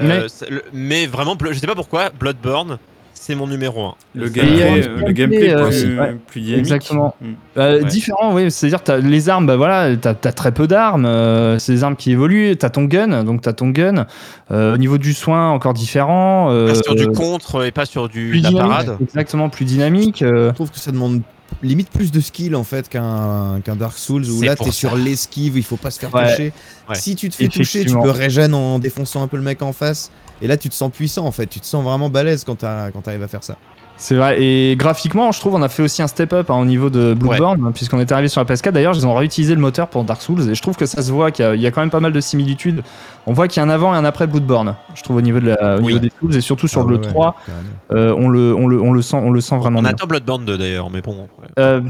[0.00, 2.78] Mais- euh, le- mais vraiment, je sais pas pourquoi, Bloodborne,
[3.26, 3.94] c'est mon numéro 1.
[4.16, 6.60] Le gameplay, un euh, le gameplay gameplay, plus, euh, ouais, plus dynamique.
[6.66, 7.14] exactement.
[7.22, 7.32] Mm.
[7.58, 7.84] Ouais.
[7.84, 8.50] Différent, oui.
[8.50, 11.06] C'est-à-dire, t'as les armes, bah voilà, t'as as très peu d'armes.
[11.06, 12.54] euh, c'est des armes qui évoluent.
[12.56, 14.06] T'as ton gun, donc t'as ton gun.
[14.50, 16.48] Euh, au niveau du soin, encore différent.
[16.50, 18.96] euh, Pas sur du contre et pas sur du plus de la dynamique, parade.
[19.00, 20.20] Exactement, plus dynamique.
[20.22, 21.22] euh, Je trouve que ça demande
[21.62, 25.56] limite plus de skill en fait qu'un qu'un Dark Souls où là t'es sur l'esquive,
[25.56, 26.28] il faut pas se faire Ouais.
[26.30, 26.52] toucher.
[26.88, 26.94] Ouais.
[26.94, 29.72] Si tu te fais toucher, tu peux régène en défonçant un peu le mec en
[29.72, 30.10] face.
[30.42, 33.22] Et là tu te sens puissant en fait, tu te sens vraiment balèze quand t'arrives
[33.22, 33.56] à faire ça.
[33.96, 34.42] C'est vrai.
[34.42, 37.72] Et graphiquement, je trouve, on a fait aussi un step-up hein, au niveau de Bloodborne,
[37.72, 38.72] puisqu'on est arrivé sur la PS4.
[38.72, 40.50] D'ailleurs, ils ont réutilisé le moteur pour Dark Souls.
[40.50, 41.90] Et je trouve que ça se voit qu'il y, a- il y a quand même
[41.92, 42.82] pas mal de similitudes.
[43.28, 44.74] On voit qu'il y a un avant et un après Bloodborne.
[44.96, 45.86] Je trouve au niveau, de la, au Oui.
[45.92, 47.68] niveau des Souls et surtout sur Ah le ouais, ouais, 3, carrément.
[47.92, 49.92] euh, on, le, on, le, on, le sent, on le sent vraiment On bien.
[49.92, 51.12] attend Bloodborne 2 d'ailleurs, mais bon.
[51.12, 51.46] ouais.
[51.60, 51.80] Euh,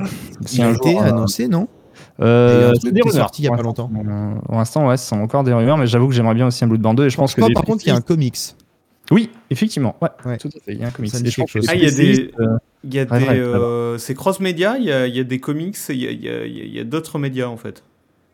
[0.53, 1.69] Il a un été jour, euh, annoncé, non?
[2.21, 3.90] Euh, Il c'est sorti il y a pas longtemps.
[3.94, 6.64] Euh, Pour l'instant, ouais, ce sont encore des rumeurs, mais j'avoue que j'aimerais bien aussi
[6.64, 7.52] un Bloodborne 2 et je pense Je que.
[7.52, 8.38] par contre qu'il y a un comics.
[9.11, 10.38] Oui, effectivement, ouais, Ouais.
[10.38, 11.12] tout à fait, il y a un comics.
[11.14, 12.56] Ah, il y a des- euh,
[12.87, 15.40] Il y a Ouais, des, euh, c'est cross-média, il y a, il y a des
[15.40, 17.83] comics, il y a, il y a- il y a d'autres médias en fait.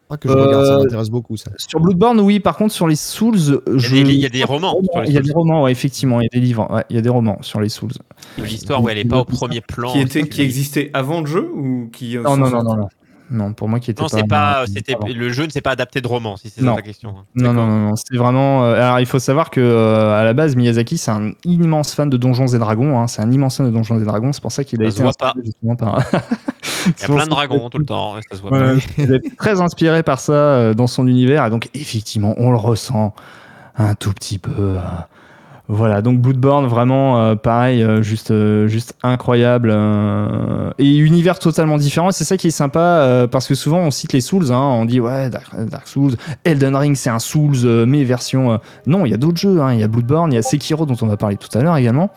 [0.03, 1.53] Je crois que je regarde, ça Euh, m'intéresse beaucoup ça.
[1.57, 3.97] Sur Bloodborne, oui, par contre, sur les Souls, je.
[3.97, 6.41] il y a des romans Il y a des romans, ouais, effectivement, il y a
[6.41, 7.93] des livres, ouais, il y a des romans sur les Souls.
[8.39, 9.93] L'histoire où elle est pas au premier plan.
[9.93, 12.89] qui, était, qui existait avant le jeu ou qui euh, Non, non, non, non, non.
[13.31, 14.17] Non, pour moi qui était Non, pas.
[14.17, 16.73] c'est pas, euh, c'était le jeu ne s'est pas adapté de roman, si c'est Non.
[16.75, 17.11] ça ta question.
[17.11, 17.25] hein.
[17.37, 18.65] Non, non, non, non, c'est vraiment.
[18.65, 22.11] euh, alors, il faut savoir que euh, à la base, Miyazaki, c'est un immense fan
[22.11, 22.99] de Donjons et Dragons.
[22.99, 24.33] hein, c'est un immense fan de Donjons et Dragons.
[24.33, 26.01] C'est pour ça qu'il a Ça été se voit justement par.
[26.87, 28.83] Il y a plein de dragons tout le temps, ça se voit Ouais, pas.
[28.99, 31.47] il est très inspiré par ça euh, dans son univers.
[31.47, 33.15] Et donc, effectivement, on le ressent
[33.77, 34.77] un tout petit peu.
[35.73, 39.71] Voilà, donc Bloodborne, vraiment euh, pareil, euh, juste, euh, juste incroyable.
[39.73, 42.11] euh, et univers totalement différent.
[42.11, 44.85] C'est ça qui est sympa euh, parce que souvent on cite les Souls, hein, on
[44.85, 48.53] dit ouais, Dark, Dark Souls, Elden Ring c'est un Souls, euh, mais version.
[48.53, 48.57] euh,
[48.87, 50.87] Non, il y a d'autres jeux, hein, il y a Bloodborne, il y a Sekiro
[50.87, 52.11] dont on va parler tout à l'heure également.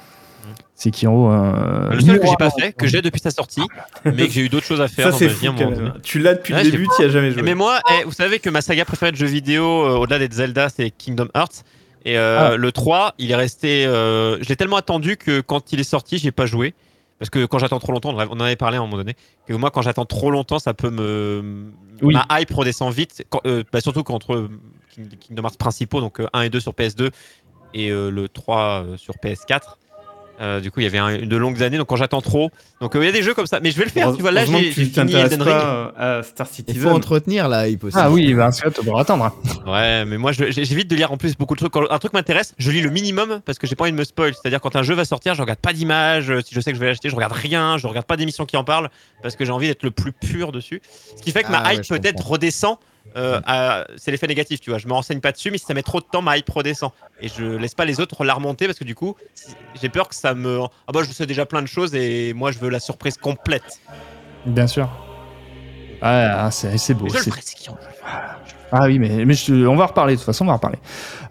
[0.76, 1.32] Sekiro.
[1.32, 3.62] euh, Le seul que j'ai pas fait, que j'ai depuis sa sortie,
[4.04, 5.46] mais que j'ai eu d'autres choses à faire Ça c'est fou.
[6.02, 7.44] Tu l'as depuis Ouais, le début, tu n'y as jamais joué.
[7.44, 10.34] Mais moi, eh, vous savez que ma saga préférée de jeux vidéo, euh, au-delà des
[10.36, 11.64] Zelda, c'est Kingdom Hearts.
[12.06, 12.58] Et euh, Ah.
[12.58, 13.86] le 3, il est resté.
[13.86, 16.74] euh, je l'ai tellement attendu que quand il est sorti, j'ai pas joué.
[17.20, 19.16] Parce que quand j'attends trop longtemps, on en avait parlé à un moment donné,
[19.48, 21.72] que moi, quand j'attends trop longtemps, ça peut me.
[22.02, 22.14] Oui.
[22.16, 23.24] Ma hype redescend vite.
[23.30, 24.50] Quand- euh, bah, surtout qu'entre euh,
[24.94, 27.12] King- Kingdom Hearts principaux, donc euh, 1 et 2 sur PS2
[27.74, 29.78] et le 3 euh, sur PS4.
[30.44, 32.52] Euh, du coup, il y avait un- de longues années, donc quand j'attends trop.
[32.82, 33.60] Donc, euh, il y a des jeux comme ça.
[33.62, 34.32] Mais je vais le faire, tu vois.
[34.32, 35.54] Là, j'ai fini Elden Ring.
[35.56, 36.82] pas euh, à Star Il Citizen.
[36.84, 37.98] faut entretenir la hype aussi.
[38.00, 39.34] Ah oui, bah, ça, tu devras attendre.
[39.66, 41.72] Ouais, mais moi j'évite de lire en plus beaucoup de trucs.
[41.72, 44.04] Quand un truc m'intéresse, je lis le minimum parce que j'ai pas envie de me
[44.04, 44.34] spoil.
[44.34, 46.32] C'est-à-dire quand un jeu va sortir, je regarde pas d'image.
[46.46, 47.78] Si je sais que je vais l'acheter, je regarde rien.
[47.78, 48.90] Je regarde pas d'émissions qui en parlent
[49.22, 50.82] parce que j'ai envie d'être le plus pur dessus.
[51.18, 52.78] Ce qui fait que ma Ah hype peut-être redescend.
[53.16, 54.80] Euh, à- C'est l'effet négatif, tu vois.
[54.80, 56.92] Je me renseigne pas dessus, mais si ça met trop de temps, ma hype redescend.
[57.22, 59.16] Et je laisse pas les autres la remonter parce que du coup,
[59.82, 60.62] j'ai peur que ça me.
[60.62, 63.80] Ah bah, je sais déjà plein de choses et moi je veux la surprise complète.
[64.46, 64.90] Bien sûr.
[66.02, 67.08] Ah, c'est beau.
[67.08, 67.32] Je le.
[68.76, 70.56] Ah oui, mais, mais je- on va en reparler, de toute façon, on va en
[70.56, 70.80] reparler.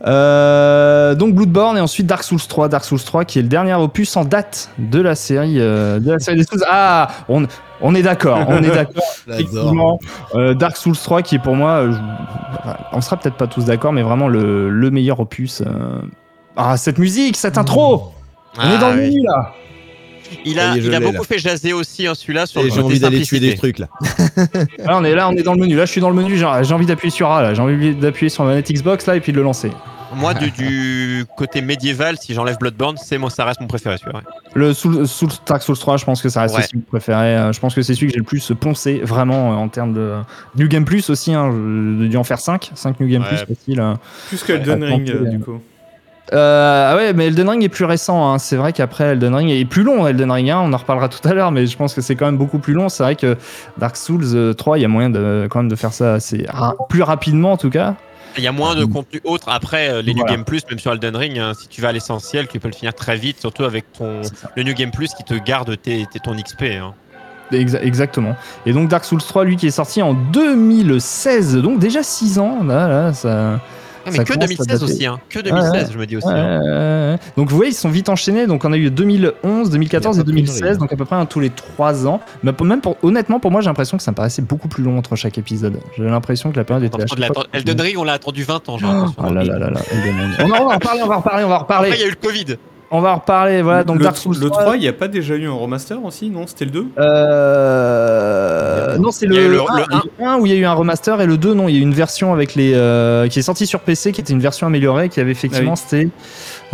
[0.06, 2.68] Euh, donc Bloodborne et ensuite Dark Souls 3.
[2.68, 6.12] Dark Souls 3 qui est le dernier opus en date de la série, euh, de
[6.12, 6.62] la série des Souls.
[6.70, 7.46] Ah, on,
[7.80, 9.02] on est d'accord, on est d'accord.
[9.28, 9.98] Effectivement,
[10.34, 13.92] euh, Dark Souls 3 qui est pour moi, je- on sera peut-être pas tous d'accord,
[13.92, 15.62] mais vraiment le, le meilleur opus.
[16.56, 18.12] Ah, cette musique, cette intro
[18.58, 19.52] On est dans Ah le menu là
[20.44, 21.20] Il a, il beaucoup là.
[21.28, 23.88] fait jaser aussi, hein, celui-là, sur Et le j'ai envie d'aller tuer des trucs là.
[24.78, 25.74] Là, on est là, on est dans le menu.
[25.76, 27.54] Là, je suis dans le menu, j'ai j'ai envie d'appuyer sur A, là.
[27.54, 29.70] J'ai envie d'appuyer sur la manette Xbox là et puis de le lancer.
[30.14, 34.18] Moi, du, du côté médiéval, si j'enlève Bloodborne, c'est moi, ça reste mon préféré, celui-là.
[34.18, 34.24] ouais.
[34.52, 36.62] Le Soul, Soul- Dark Souls 3, je pense que ça reste Ouais.
[36.64, 37.36] celui que je préférais.
[37.36, 39.94] Euh, Je pense que c'est celui que j'ai le plus poncé, vraiment, euh, en termes
[39.94, 40.16] de.
[40.56, 42.72] New Game Plus aussi, hein, je- dû en faire 5.
[42.74, 43.28] 5 New Game Ouais.
[43.28, 43.82] Plus facile.
[44.28, 45.60] Plus que Elden Ring, euh, du coup.
[46.32, 48.32] Euh, ah ouais, mais Elden Ring est plus récent.
[48.32, 48.38] hein.
[48.38, 50.06] C'est vrai qu'après Elden Ring est plus long.
[50.06, 52.26] Elden Ring 1, on en reparlera tout à l'heure, mais je pense que c'est quand
[52.26, 52.88] même beaucoup plus long.
[52.88, 53.36] C'est vrai que
[53.78, 56.46] Dark Souls euh, 3, il y a moyen de, quand même de faire ça assez
[56.48, 57.94] ra- plus rapidement en tout cas.
[58.38, 60.24] Il y a moins de contenu autre après euh, les New.
[60.24, 62.74] Game Plus, même sur Elden Ring, hein, si tu vas à l'essentiel, tu peux le
[62.74, 64.22] finir très vite, surtout avec ton
[64.56, 66.62] le New Game Plus qui te garde tes, tes- ton XP.
[66.80, 66.94] hein.
[67.52, 68.34] Exa- exactement.
[68.64, 72.64] Et donc Dark Souls 3, lui, qui est sorti en 2016, donc déjà 6 ans.
[72.64, 73.60] Là, là, ça, Ah,
[74.06, 74.84] mais Ça que commence à 2016 dater.
[74.84, 75.20] aussi, hein.
[75.28, 76.26] Que 2016, je me dis aussi.
[76.26, 77.18] Ouais, hein.
[77.36, 78.46] Donc vous voyez, ils sont vite enchaînés.
[78.46, 80.78] Donc on a eu 2011, 2014 Il y et a pas de conneries, 2016, hein.
[80.80, 82.20] donc à peu près un tous les 3 ans.
[82.42, 84.98] Mais même pour, honnêtement, pour moi, j'ai l'impression que ça me paraissait beaucoup plus long
[84.98, 85.78] entre chaque épisode.
[85.96, 87.04] J'ai l'impression que la période était
[87.52, 89.22] Elden Ring, on l'a attendu 20 ans, j'ai l'impression.
[89.24, 89.80] Oh là là là là,
[90.40, 92.00] on, va en reparler, on va en reparler, on va en Après, il reparler.
[92.00, 92.56] y a eu le Covid.
[92.94, 93.62] On va en reparler.
[93.62, 94.62] Voilà, donc le, Dark Souls le 3.
[94.62, 98.98] 3, il n'y a pas déjà eu un remaster aussi Non, c'était le 2 Euh...
[98.98, 99.64] Non, c'est le, le- 1,
[100.20, 101.78] le 1 où il y a eu un remaster et le 2 non, il y
[101.78, 104.40] a eu une version avec les euh, qui est sortie sur PC qui était une
[104.40, 106.08] version améliorée qui avait effectivement Ah c'était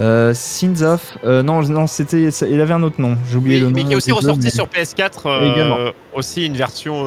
[0.00, 3.60] euh, Sins of euh, non non c'était ça- il avait un autre nom j'ai oublié
[3.60, 5.76] le nom mais qui est aussi ressorti mais- sur PS4 euh, Également.
[6.14, 7.04] aussi une version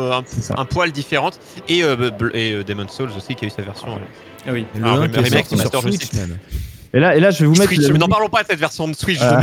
[0.57, 1.95] un, poil différente et, euh,
[2.33, 3.87] et euh, Demon's Souls aussi qui a eu sa version
[4.47, 4.65] Ah oui.
[4.75, 6.17] Et le Ah, 1 remake, qui est sorti remaster, sur je Switch, sais.
[6.17, 6.37] même.
[6.93, 8.47] Et là et là je vais vous mettre Switch, la mais n'en parlons pas de
[8.49, 9.39] cette version de Switch Ah.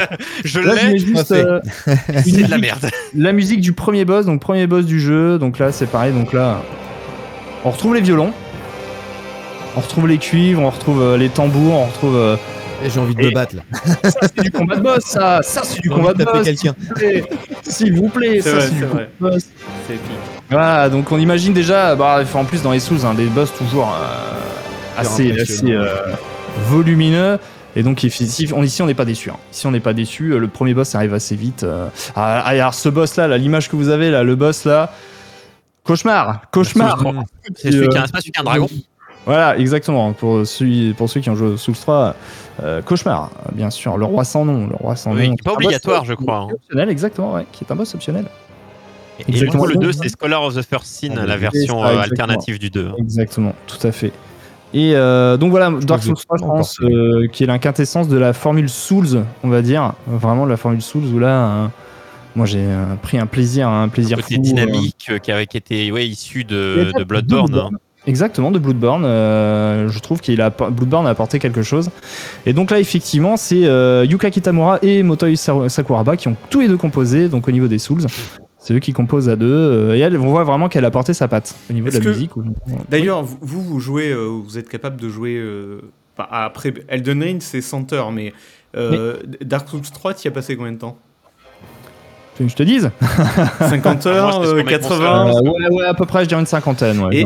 [0.44, 0.98] je mets l'ai.
[0.98, 2.90] juste euh, c'est de la merde.
[3.16, 5.38] la musique du premier boss donc premier boss du jeu.
[5.38, 6.12] Donc là c'est pareil.
[6.12, 6.60] Donc là
[7.64, 8.32] on retrouve les violons.
[9.76, 12.36] On retrouve les cuivres on retrouve euh, les tambours on retrouve euh,
[12.84, 13.62] Et J'ai envie de Et- me battre là.
[14.04, 15.40] ça c'est du combat de boss ça.
[15.42, 16.74] Ça c'est du combat de boss quelqu'un.
[17.62, 19.46] s'il vous plaît ça c'est du combat de boss.
[19.86, 20.10] C'est épique.
[20.50, 23.88] Voilà, donc on imagine déjà, bah, en plus dans les Souls, hein, des boss toujours
[23.88, 25.86] euh, assez, assez euh,
[26.68, 27.38] volumineux.
[27.76, 29.30] Et donc ici, on, ici on n'est pas déçu.
[29.30, 29.36] hein.
[29.52, 30.36] Ici on n'est pas déçu.
[30.38, 31.62] Le premier boss arrive assez vite.
[31.62, 31.88] euh.
[32.16, 34.92] Ah, alors ce boss là, l'image que vous avez là, le boss là,
[35.84, 36.98] cauchemar, cauchemar.
[37.56, 38.68] C'est celui qui a euh, un, pas celui qui a un dragon
[39.24, 40.12] Voilà, exactement.
[40.12, 42.16] Pour, celui, pour ceux qui ont joué au Souls 3,
[42.64, 43.96] euh, cauchemar, bien sûr.
[43.96, 45.36] Le roi sans nom, le roi sans Oui, nom.
[45.36, 46.48] pas obligatoire, je crois, hein.
[46.52, 48.24] Optionnel, exactement, ouais, qui est un boss optionnel.
[49.28, 51.40] et du coup le 2 c'est Scholar of the First Sin Ah, la oui.
[51.42, 54.12] version ça, euh, alternative du 2 Exactement, tout à fait.
[54.72, 58.08] Et euh, donc voilà, Dark Souls j'ai 3, je pense, euh, qui est la quintessence
[58.08, 59.94] de la formule Souls, on va dire.
[60.06, 61.66] Vraiment de la formule Souls où là, euh,
[62.36, 65.42] moi j'ai euh, pris un plaisir, un plaisir côté fou, euh, dynamique euh, qui avait
[65.44, 67.70] était ouais, issu de, Bloodborne hein.
[68.06, 69.04] Exactement, de Bloodborne.
[69.04, 71.90] euh, je trouve qu'il a Bloodborne a apporté quelque chose.
[72.46, 76.60] Et donc là, effectivement, c'est euh, Yuka Kitamura et Motoi Sa- Sakuraba qui ont tous
[76.60, 78.06] les deux composé, donc au niveau des Souls.
[78.62, 79.46] C'est eux qui composent à deux.
[79.50, 82.00] euh, et elle, on voit vraiment qu'elle a apporté sa patte au niveau de la
[82.00, 82.30] que- musique.
[82.90, 85.36] D'ailleurs, vous, vous vous jouez, euh, vous êtes capable de jouer.
[85.38, 85.80] euh,
[86.16, 88.32] enfin, après Elden Ring, c'est 100 heures, mais
[88.76, 90.98] euh, Dark Souls 3, tu y as passé combien de temps?
[92.36, 92.90] Tu veux que je te dise
[93.60, 96.40] 50 Ah, moi, heures, euh, mes 80 Euh, ouais, ouais, à peu près, je dirais
[96.40, 97.00] une cinquantaine.
[97.00, 97.24] Ouais.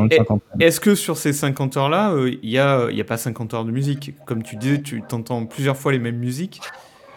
[0.61, 3.55] Est-ce que sur ces 50 heures-là, euh, il n'y a, il y a pas 50
[3.55, 4.15] heures de musique?
[4.25, 6.61] Comme tu disais, tu t'entends plusieurs fois les mêmes musiques.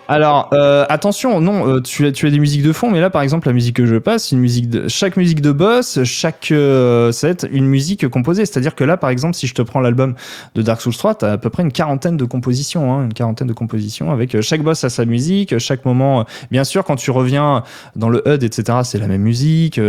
[0.10, 3.48] Alors, euh, attention, non, euh, tu, as, des musiques de fond, mais là, par exemple,
[3.48, 7.46] la musique que je passe, une musique de, chaque musique de boss, chaque euh, set,
[7.52, 8.46] une musique composée.
[8.46, 10.16] C'est-à-dire que là, par exemple, si je te prends l'album
[10.56, 13.48] de Dark Souls 3, t'as à peu près une quarantaine de compositions, hein, une quarantaine
[13.48, 16.26] de compositions avec euh, chaque boss à sa musique, chaque moment.
[16.52, 17.64] bien sûr, quand tu reviens
[17.98, 19.80] dans le HUD, etc., c'est la même musique.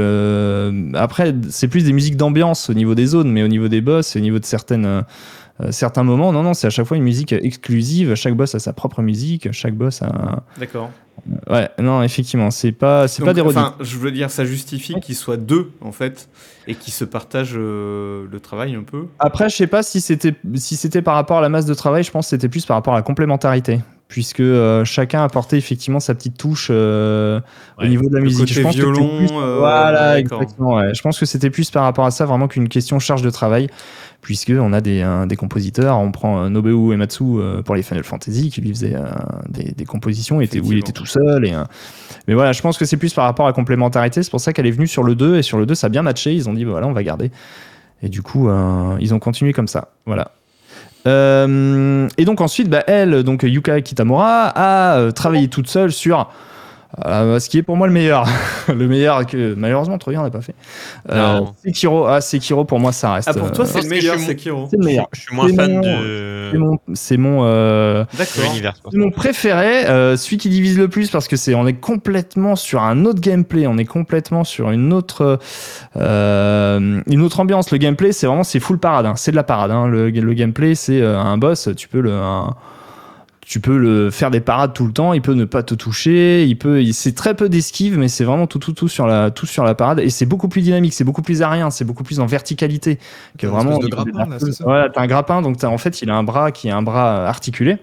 [0.94, 4.16] après, c'est plus des musiques d'ambiance au niveau des zones, mais au niveau des boss,
[4.16, 5.04] au niveau de certaines.
[5.60, 8.14] Euh, euh, certains moments, non, non, c'est à chaque fois une musique exclusive.
[8.14, 9.50] Chaque boss a sa propre musique.
[9.52, 10.90] Chaque boss a, un- D'accord.
[11.50, 13.40] Ouais, non, effectivement, c'est pas, c'est pas des.
[13.40, 16.28] Enfin, je veux dire, ça justifie qu'ils soient deux, en fait,
[16.68, 19.06] et qu'ils se partagent euh, le travail un peu.
[19.18, 22.04] Après, je sais pas si c'était, si c'était par rapport à la masse de travail.
[22.04, 26.00] Je pense que c'était plus par rapport à la complémentarité, puisque euh, chacun apportait effectivement
[26.00, 27.40] sa petite touche euh,
[27.78, 28.48] au niveau de la musique.
[28.48, 30.76] je pense que c'était violon, plus- euh, voilà, exactement.
[30.76, 30.94] ouais.
[30.94, 33.68] Je pense que c'était plus par rapport à ça vraiment qu'une question charge de travail,
[34.22, 35.98] puisque on a des, un- des compositeurs.
[35.98, 38.96] On prend Nobuo Uematsu euh, pour les Final Fantasy, qui lui faisait
[39.50, 41.46] des, des compositions, était, où il était tout seul.
[41.46, 41.52] Et,
[42.26, 44.22] mais voilà, je pense que c'est plus par rapport à la complémentarité.
[44.22, 45.90] C'est pour ça qu'elle est venue sur le 2 et sur le 2 ça a
[45.90, 46.32] bien matché.
[46.32, 47.30] Ils ont dit bah, voilà, on va garder.
[48.02, 48.48] Et du coup,
[49.00, 49.88] ils ont continué comme ça.
[50.06, 50.30] Voilà.
[51.08, 56.28] Euh, et donc ensuite, bah, elle, donc Yuka Kitamura, a euh, travaillé toute seule sur
[57.06, 58.26] euh, ce qui est pour moi le meilleur.
[58.68, 60.54] le meilleur que malheureusement Troyan n'a pas fait.
[61.10, 61.40] Euh.
[61.64, 63.28] Sekiro, ah, Sekiro pour moi ça reste.
[63.30, 64.66] Ah, pour toi, euh, c'est le meilleur, je suis Sekiro.
[64.70, 65.06] c'est le meilleur.
[65.12, 70.16] je suis moins fan mon- de, C'est mon, c'est mon, euh, c'est mon préféré, euh,
[70.16, 73.66] celui qui divise le plus parce que c'est on est complètement sur un autre gameplay,
[73.66, 75.38] on est complètement sur une autre
[75.96, 77.70] euh, une autre ambiance.
[77.70, 79.14] Le gameplay, c'est vraiment c'est full parade, hein.
[79.16, 79.70] c'est de la parade.
[79.70, 79.86] hein.
[79.88, 82.54] Le, le gameplay, c'est euh, un boss, tu peux le un-
[83.48, 86.44] tu peux le faire des parades tout le temps, il peut ne pas te toucher,
[86.44, 89.30] il peut, il- c'est très peu d'esquive, mais c'est vraiment tout, tout, tout sur la,
[89.30, 92.04] tout sur la parade, et c'est beaucoup plus dynamique, c'est beaucoup plus aérien, c'est beaucoup
[92.04, 92.98] plus en verticalité
[93.38, 93.78] que vraiment.
[93.78, 96.52] de grappin, là, Voilà, t'as un grappin, donc t'as, en fait, il a un bras
[96.52, 97.78] qui est un bras articulé.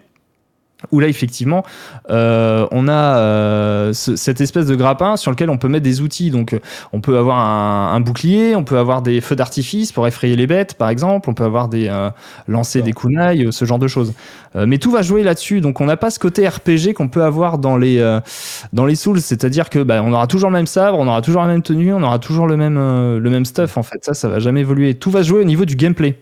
[0.92, 1.64] Où là, effectivement,
[2.12, 6.02] euh, on a euh, ce- cette espèce de grappin sur lequel on peut mettre des
[6.02, 6.30] outils.
[6.32, 6.60] Donc, euh,
[6.94, 10.46] on peut avoir un, un bouclier, on peut avoir des feux d'artifice pour effrayer les
[10.48, 11.30] bêtes, par exemple.
[11.30, 12.10] On peut avoir des euh,
[12.48, 14.14] lancer des kunai, ce genre de choses.
[14.54, 15.60] Mais tout va jouer là-dessus.
[15.60, 18.00] Donc, on n'a pas ce côté RPG qu'on peut avoir dans les
[18.74, 21.42] dans les Souls, c'est-à-dire que bah, on aura toujours le même sabre, on aura toujours
[21.42, 23.78] la même tenue, on aura toujours le même le même stuff.
[23.78, 24.94] En fait, ça, ça va jamais évoluer.
[24.96, 26.20] Tout va jouer au niveau du gameplay.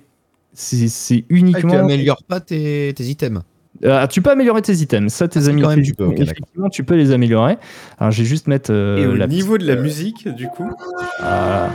[0.53, 1.73] C'est c'est Ah, tu uniquement.
[1.79, 3.41] améliores pas tes, tes items.
[3.83, 5.11] Euh, tu peux améliorer tes items?
[5.13, 7.57] Ça, tes Ah, amis, quand même, tu peux, effectivement, tu peux les améliorer.
[7.99, 10.47] Alors, je vais juste mettre euh, Et au la niveau de la euh, musique, du
[10.47, 10.69] coup,
[11.21, 11.67] ah,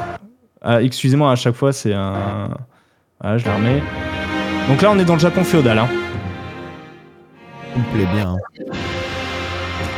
[0.62, 2.50] ah, Excusez-moi, à chaque fois, c'est un.
[3.20, 3.82] Ah, je la remets.
[4.68, 5.78] Donc là, on est dans le Japon féodal.
[5.78, 5.88] Hein.
[7.74, 8.30] Ça me plaît bien.
[8.30, 8.36] hein.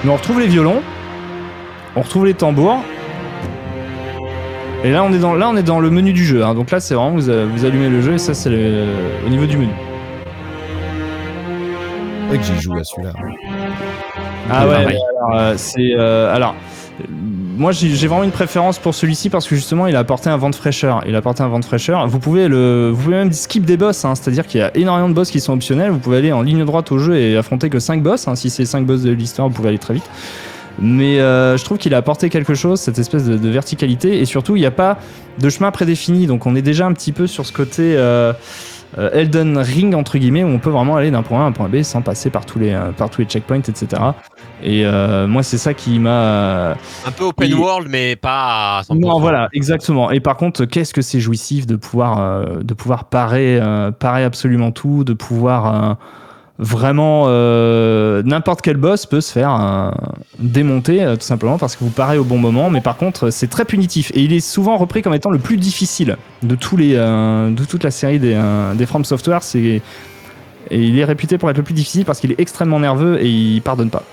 [0.02, 0.80] Mais on retrouve les violons,
[1.96, 2.82] on retrouve les tambours.
[4.82, 6.42] Et là, on est dans, là, on est dans le menu du jeu.
[6.42, 6.54] hein.
[6.54, 8.86] Donc là, c'est vraiment, vous, vous allumez le jeu et ça, c'est le-
[9.26, 9.72] au niveau du menu.
[12.30, 13.12] Vrai que j'y joue à celui-là.
[14.48, 14.96] Ah ouais, alors,
[15.34, 16.54] euh, c'est euh, alors
[17.56, 20.48] moi j'ai vraiment une préférence pour celui-ci parce que justement il a apporté un vent
[20.50, 21.02] de fraîcheur.
[21.08, 22.06] Il a apporté un vent de fraîcheur.
[22.06, 25.08] Vous pouvez le, vous pouvez même skip des boss, hein, c'est-à-dire qu'il y a énormément
[25.08, 25.90] de boss qui sont optionnels.
[25.90, 28.28] Vous pouvez aller en ligne droite au jeu et affronter que 5 boss.
[28.28, 28.36] hein.
[28.36, 30.08] Si c'est 5 boss de l'histoire, vous pouvez aller très vite.
[30.78, 34.24] Mais euh, je trouve qu'il a apporté quelque chose, cette espèce de, de verticalité, et
[34.24, 34.98] surtout il n'y a pas
[35.38, 36.26] de chemin prédéfini.
[36.26, 38.32] Donc on est déjà un petit peu sur ce côté euh,
[38.96, 41.68] Elden Ring entre guillemets où on peut vraiment aller d'un point A à un point
[41.68, 43.86] B sans passer par tous les, euh, par tous les checkpoints, etc.
[44.62, 48.82] Et euh, moi c'est ça qui m'a Un peu open Et- world, mais pas à
[48.82, 48.98] 100%.
[49.00, 50.10] non, voilà, exactement.
[50.10, 54.24] Et par contre, qu'est-ce que c'est jouissif de pouvoir, euh, de pouvoir parer, euh, parer
[54.24, 55.94] absolument tout, de pouvoir euh,
[56.60, 59.92] vraiment euh, n'importe quel boss peut se faire
[60.38, 62.70] démonter euh, tout simplement parce que vous parez au bon moment.
[62.70, 65.56] Mais par contre, c'est très punitif et il est souvent repris comme étant le plus
[65.56, 68.40] difficile de tous les, euh, de toute la série des,
[68.74, 69.42] des From Software.
[69.42, 69.80] C'est
[70.72, 73.28] et il est réputé pour être le plus difficile parce qu'il est extrêmement nerveux et
[73.28, 74.04] il pardonne pas.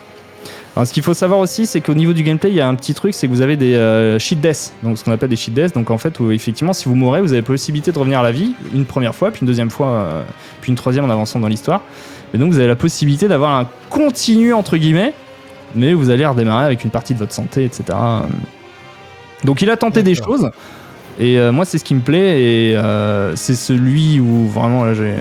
[0.75, 2.75] Alors, ce qu'il faut savoir aussi, c'est qu'au niveau du gameplay, il y a un
[2.75, 5.53] petit truc, c'est que vous avez des euh, deaths, donc ce qu'on appelle des cheat
[5.53, 5.73] deaths.
[5.73, 8.31] Donc en fait, où, effectivement, si vous mourrez, vous avez possibilité de revenir à la
[8.31, 10.23] vie une première fois, puis une deuxième fois,
[10.61, 11.81] puis une troisième en avançant dans l'histoire.
[12.33, 15.13] Et donc vous avez la possibilité d'avoir un continu entre guillemets,
[15.75, 17.97] mais vous allez redémarrer avec une partie de votre santé, etc.
[19.43, 20.49] Donc il a tenté des choses,
[21.19, 24.93] et euh, moi c'est ce qui me plaît, et euh, c'est celui où vraiment là
[24.93, 25.13] j'ai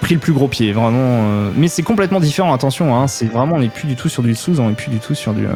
[0.00, 0.98] pris le plus gros pied, vraiment.
[0.98, 4.22] euh, mais c'est complètement différent, attention, hein, c'est vraiment, on n'est plus du tout sur
[4.22, 5.46] du sous, on n'est plus du tout sur du.
[5.46, 5.50] euh,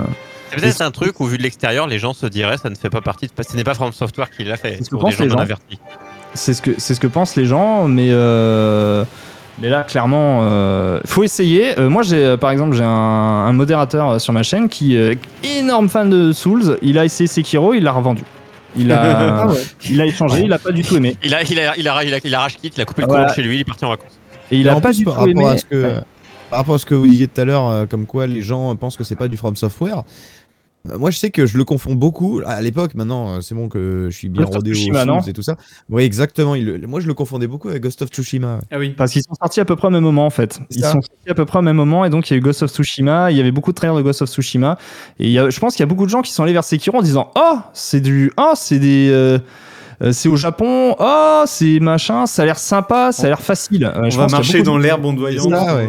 [0.51, 2.89] C'est peut-être un truc où, vu de l'extérieur, les gens se diraient ça ne fait
[2.91, 3.33] pas partie de.
[3.43, 4.77] Ce n'est pas From Software qui l'a fait.
[4.79, 5.37] C'est ce que pensent les gens.
[6.35, 9.05] C'est ce que c'est ce que pensent les gens, mais euh,
[9.61, 11.79] mais là clairement, euh, faut essayer.
[11.79, 15.19] Euh, moi, j'ai euh, par exemple j'ai un, un modérateur sur ma chaîne qui est
[15.59, 16.79] énorme fan de Souls.
[16.83, 18.23] Il a essayé Sekiro, il l'a revendu.
[18.77, 19.55] Il a Ah ouais.
[19.89, 21.17] il a échangé, il a pas du tout aimé.
[21.25, 23.03] Il a, il a, il a, il a, il a rage kit, il a coupé
[23.03, 23.25] le Voilà.
[23.25, 24.19] courant chez lui, il est parti en vacances.
[24.51, 25.45] Et il a pas plus, du par tout aimé.
[25.47, 25.95] à ce que, Ouais.
[26.51, 28.97] par rapport à ce que vous disiez tout à l'heure, comme quoi les gens pensent
[28.97, 30.03] que c'est pas du From Software.
[30.91, 32.41] Euh, Moi, je sais que je le confonds beaucoup.
[32.47, 35.01] À l'époque, maintenant, euh, c'est bon que je suis bien Ghost of rodé au Tsushima,
[35.01, 35.57] Souls non et tout ça.
[35.91, 36.55] Oui, exactement.
[36.55, 38.61] il moi, je le confondais beaucoup avec Ghost of Tsushima.
[38.71, 38.91] ah oui.
[38.97, 40.61] Parce qu'ils sont sortis à peu près au même moment en fait.
[40.71, 42.41] Ils sont sortis à peu près au même moment et donc il y a eu
[42.43, 44.79] Ghost of Tsushima, il y avait beaucoup de trailers de Ghost of Tsushima
[45.19, 46.53] et il y a- je pense qu'il y a beaucoup de gens qui sont allés
[46.53, 49.39] vers Sekiro en disant "Oh, c'est du oh, c'est des euh,
[50.03, 50.95] euh, c'est au Japon.
[50.99, 54.25] Oh, c'est machin, ça a l'air sympa, ça a l'air facile." Euh, On je va
[54.25, 55.05] pense marcher dans l'herbe.
[55.31, 55.89] C'est ça, ouais.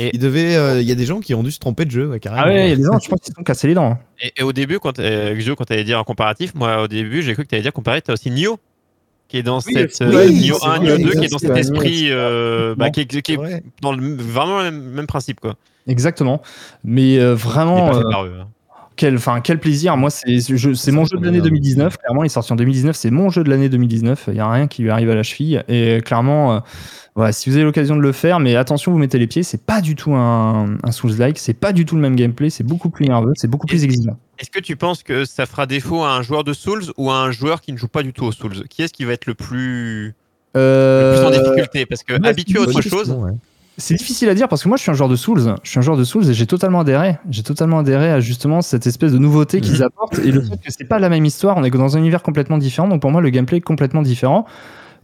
[0.00, 1.90] euh, Il devait, euh, il y a des gens qui ont dû se tromper de
[1.90, 2.42] jeu, ouais, carrément.
[2.44, 3.98] Ah ouais, il y a des gens, je pense qu'ils se sont cassés les dents.
[4.22, 6.88] Et, et au début, quand, euh, Xio, quand tu allais dire un comparatif, moi au
[6.88, 8.58] début, j'ai cru que tu allais dire comparé, tu as aussi Nioh,
[9.28, 10.00] qui est dans Oui, cette.
[10.02, 12.06] euh, Oui, Nioh c'est 1, vrai, Nioh 2, qui est dans cet esprit.
[12.10, 13.62] euh, bah, qui, est- qui est vrai.
[13.80, 15.54] dans le, vraiment le même, même principe, quoi.
[15.88, 16.42] Exactement.
[16.84, 17.86] Mais euh, Il est vraiment
[18.96, 19.96] quel quel plaisir.
[19.96, 21.98] Moi c'est je- c'est mon jeu de l'année 2019.
[21.98, 24.24] Clairement, il est sorti en 2019, c'est mon jeu de l'année 2019.
[24.28, 26.60] Il y a rien qui lui arrive à la cheville et clairement euh,
[27.14, 29.62] voilà, si vous avez l'occasion de le faire, mais attention, vous mettez les pieds, c'est
[29.62, 32.88] pas du tout un, un Souls-like, c'est pas du tout le même gameplay, c'est beaucoup
[32.88, 34.16] plus nerveux, c'est beaucoup plus exigeant.
[34.38, 37.16] Est-ce que tu penses que ça fera défaut à un joueur de Souls ou à
[37.16, 38.66] un joueur qui ne joue pas du tout aux Souls?
[38.70, 41.84] Qui est-ce qui va être le plus, le Euh, plus en difficulté?
[41.84, 43.32] Parce que ouais, habitué à autre chose, question, ouais.
[43.78, 45.78] C'est difficile à dire parce que moi je suis un joueur de Souls, je suis
[45.78, 47.18] un joueur de Souls et j'ai totalement adhéré.
[47.30, 50.70] J'ai totalement adhéré à justement cette espèce de nouveauté qu'ils apportent et le fait que
[50.70, 53.20] c'est pas la même histoire, on est dans un univers complètement différent, donc pour moi
[53.20, 54.46] le gameplay est complètement différent.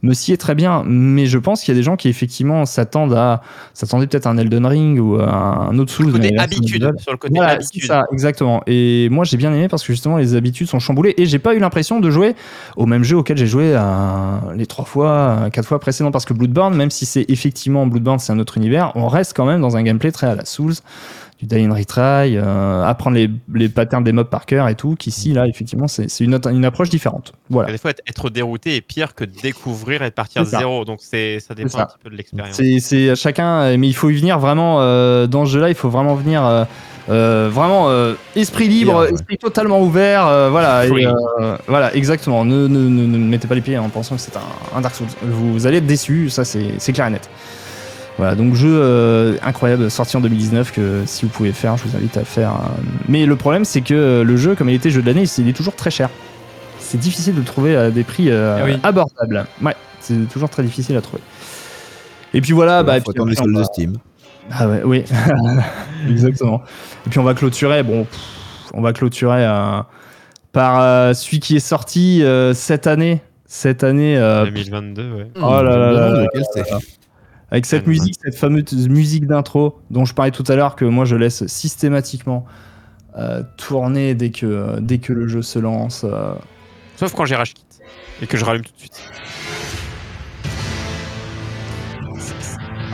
[0.03, 3.15] Me sied très bien, mais je pense qu'il y a des gens qui effectivement s'attendent
[3.15, 3.43] à
[3.75, 6.07] s'attendaient peut-être à un Elden Ring ou à un autre Souls.
[6.07, 7.85] le côté habitude, sur le côté voilà, habitude.
[7.85, 8.63] ça, exactement.
[8.69, 11.55] Et moi, j'ai bien aimé parce que justement, les habitudes sont chamboulées et j'ai pas
[11.55, 12.37] eu l'impression de jouer
[12.77, 16.13] au même jeu auquel j'ai joué euh, les trois fois, euh, quatre fois précédents.
[16.13, 19.47] Parce que Bloodborne, même si c'est effectivement Bloodborne, c'est un autre univers, on reste quand
[19.47, 20.75] même dans un gameplay très à la Souls,
[21.39, 24.97] du die and retry, euh, apprendre les, les patterns des mobs par cœur et tout.
[24.99, 27.33] Qu'ici, là, effectivement, c'est c'est une, autre- une approche différente.
[27.49, 27.71] Voilà.
[27.71, 30.85] Des fois, être, être dérouté est pire que découvrir et de partir de zéro.
[30.85, 31.83] Donc, c'est, ça dépend ça.
[31.83, 32.57] un petit peu de l'expérience.
[32.57, 35.69] C'est c'est à chacun, mais il faut y venir vraiment euh, dans ce jeu-là.
[35.69, 36.65] Il faut vraiment venir euh,
[37.09, 39.13] euh, vraiment euh, esprit libre, ouais.
[39.13, 40.27] esprit totalement ouvert.
[40.27, 42.45] euh, voilà, et, euh, voilà, exactement.
[42.45, 44.95] Ne, ne, ne, ne mettez pas les pieds en pensant que c'est un, un Dark
[44.95, 45.07] Souls.
[45.23, 47.31] Vous, vous allez être déçu, ça c'est c'est clair et net.
[48.19, 51.97] Voilà, donc jeu euh, incroyable, sorti en 2019 que si vous pouvez faire, je vous
[51.97, 52.51] invite à le faire.
[52.51, 52.83] euh.
[53.09, 55.49] Mais le problème, c'est que euh, le jeu, comme il était jeu de l'année, il
[55.49, 56.11] est toujours très cher.
[56.81, 58.77] C'est difficile de le trouver à des prix euh, Ah oui.
[58.83, 59.47] abordables.
[59.63, 59.77] Ouais.
[60.01, 61.23] c'est toujours très difficile à trouver.
[62.35, 63.97] Et puis voilà, bah, et faut puis attendre les de Steam.
[64.51, 65.05] Ah ouais, oui,
[66.09, 66.63] exactement.
[67.07, 68.21] Et puis on va clôturer, bon, pff,
[68.75, 69.81] on va clôturer euh,
[70.53, 75.27] par euh, celui qui est sorti euh, cette année, cette année, euh, 2022, ouais.
[75.37, 76.65] Oh là là là là lequel c'est.
[77.51, 80.85] Avec cette Ouais, musique, cette fameuse musique d'intro dont je parlais tout à l'heure que
[80.85, 82.45] moi je laisse systématiquement
[83.17, 86.05] euh, tourner dès que dès que le jeu se lance.
[86.05, 86.35] euh.
[86.97, 87.55] Sauf quand j'ai rage
[88.21, 89.03] et que je rallume tout de suite.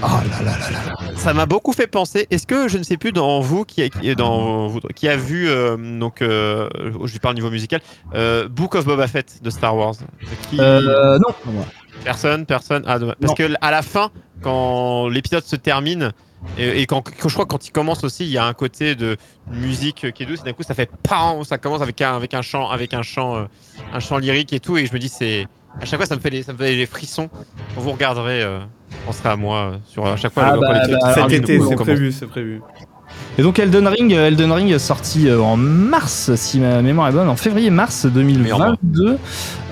[0.02, 1.16] Oh là là là là.
[1.16, 2.26] Ça m'a beaucoup fait penser.
[2.30, 5.08] Est-ce que je ne sais plus dans vous qui a, qui est dans vous- qui
[5.08, 6.68] a vu euh, donc euh,
[7.06, 7.80] je parle au niveau musical
[8.14, 9.94] euh, Book of Boba Fett de Star Wars.
[10.50, 11.34] Qui- Euh, non,
[12.02, 12.82] Personne, personne.
[12.86, 12.98] Ah.
[12.98, 13.34] Parce Non.
[13.34, 14.10] que à la fin,
[14.42, 16.12] quand l'épisode se termine
[16.58, 18.52] et, et quand, quand- je crois que quand il commence aussi, il y a un
[18.52, 19.16] côté de
[19.50, 20.40] musique qui est douce.
[20.40, 23.02] Et d'un coup, ça fait PAM Ça commence avec un avec un chant avec un
[23.02, 23.44] chant euh,
[23.92, 24.76] un chant lyrique et tout.
[24.76, 25.46] Et je me dis c'est
[25.80, 27.28] à chaque fois ça me fait des, ça me fait des frissons.
[27.74, 28.60] Quand vous regarderez, euh,
[29.08, 30.44] on sera à moi euh, sur à chaque fois.
[30.46, 32.60] Ah bah, bah, Cet été, c'est prévu, c'est prévu.
[33.36, 37.08] Et donc Elden Ring, euh, Elden Ring est sorti euh, en mars, si ma mémoire
[37.08, 39.18] est bonne, en février-mars 2022,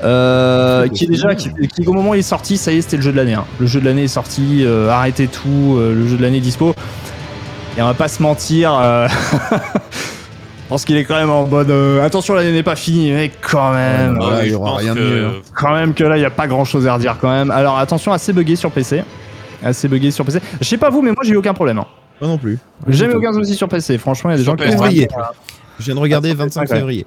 [0.02, 2.80] euh, qui est déjà, qui, qui, au moment où il est sorti, ça y est,
[2.82, 3.34] c'était le jeu de l'année.
[3.34, 3.44] hein.
[3.60, 6.74] Le jeu de l'année est sorti, euh, arrêtez tout, euh, le jeu de l'année dispo.
[7.78, 8.72] Et on va pas se mentir,
[9.52, 13.30] je pense qu'il est quand même en mode euh, attention, l'année n'est pas finie, mais
[13.40, 15.32] quand même, Voilà, oui, il y aura rien de que- mieux, hein.
[15.54, 17.50] quand même que là, il y a pas grand chose à redire quand même.
[17.50, 19.04] Alors attention, assez bugué sur PC.
[19.64, 20.40] Assez bugué sur PC.
[20.60, 21.78] Je sais pas vous, mais moi j'ai eu aucun problème.
[21.78, 21.86] hein.
[22.22, 22.58] Moi non plus.
[22.86, 23.98] Jamais eu aucun souci sur PC.
[23.98, 24.68] Franchement, il y a des gens qui PS3.
[24.68, 25.08] ont Février.
[25.80, 26.66] Je viens de regarder Ah, 25 ouais.
[26.76, 27.06] février.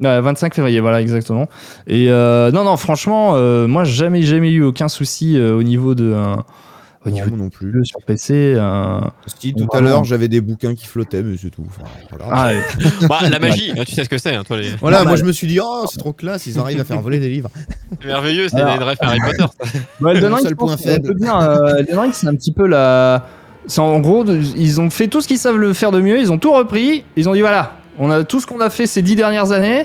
[0.00, 1.46] Ouais, 25 février, voilà, exactement.
[1.86, 5.94] Et euh, non, non, franchement, euh, moi, jamais, jamais eu aucun souci euh, au niveau
[5.94, 6.10] de.
[6.12, 6.34] euh,
[7.06, 7.84] au Non, niveau non du plus.
[7.86, 8.54] sur PC.
[8.56, 9.00] euh,
[9.38, 11.64] Si tout à l'heure j'avais des bouquins qui flottaient, mais c'est tout.
[11.68, 12.24] Enfin, voilà.
[12.30, 12.60] Ah, ouais.
[13.08, 14.70] Bah, la magie, tu sais ce que c'est, hein, toi, les...
[14.80, 17.18] Voilà, moi je me suis dit, oh, c'est trop classe, ils arrivent à faire voler
[17.20, 17.48] des livres.
[18.00, 19.36] c'est merveilleux, c'est Alors- une ref Harry Potter.
[19.38, 19.78] ça.
[20.00, 20.34] Bah, euh, Elden
[21.98, 23.26] Ring, c'est un petit peu la.
[23.66, 26.32] C'est en gros, ils ont fait tout ce qu'ils savent le faire de mieux, ils
[26.32, 29.02] ont tout repris, ils ont dit voilà, on a tout ce qu'on a fait ces
[29.02, 29.84] dix dernières années,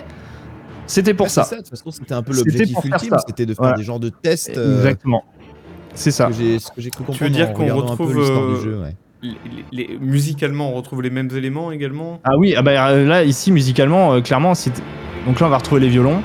[0.88, 1.44] c'était pour Ouais, ça.
[1.44, 3.18] c'est De toute façon, c'était un peu l'objectif ultime, ça.
[3.28, 3.78] c'était de faire Voilà.
[3.78, 4.58] des genres de tests.
[4.58, 5.24] euh, Exactement.
[5.94, 6.30] C'est ça.
[6.32, 6.38] ce
[6.72, 8.96] que j'ai cru comprendre veux dire qu'on regardant un peu retrouve, euh, du jeu, ouais.
[9.22, 9.30] Les-
[9.72, 12.20] les- les- musicalement, on retrouve les mêmes éléments également?
[12.24, 14.72] Ah oui, ah bah, euh, là, ici, musicalement, euh, clairement, c'est.
[15.26, 16.22] Donc là, on va retrouver les violons.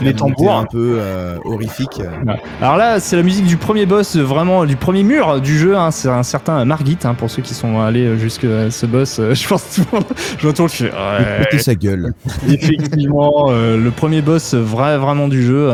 [0.00, 0.52] Avec les tambours.
[0.52, 2.00] un peu euh, horrifique.
[2.00, 2.32] euh.
[2.60, 5.76] Alors là, c'est la musique du premier boss, euh, vraiment du premier mur du jeu.
[5.76, 5.90] hein.
[5.90, 9.18] C'est un certain Margit, hein, pour ceux qui sont allés jusqu'à ce boss.
[9.18, 10.06] euh, je pense que tout le monde,
[10.38, 12.12] je retourne, je fais, ouais, sa gueule.
[12.48, 15.72] effectivement, euh, le premier boss vrai, vraiment du jeu.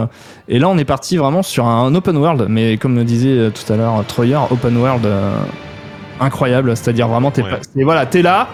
[0.48, 3.50] Et là, on est parti vraiment sur un open world, mais comme me disait euh,
[3.50, 5.32] tout à l'heure Troyer, open world euh,
[6.20, 6.76] incroyable.
[6.76, 7.50] C'est-à-dire vraiment, t'es Ouais.
[7.50, 8.48] pas- voilà, t'es là.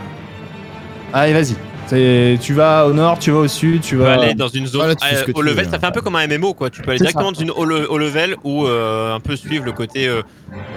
[1.13, 1.55] Allez, vas-y.
[1.89, 4.15] Tu vas au nord, tu vas au sud, tu Tu peux vas.
[4.15, 5.71] aller dans une zone Voilà, euh, au veux, level, hein.
[5.71, 6.71] ça fait un peu comme un MMO quoi.
[6.71, 9.73] Tu peux aller directement d'une au, le- au level ou euh, un peu suivre le
[9.73, 10.23] côté euh,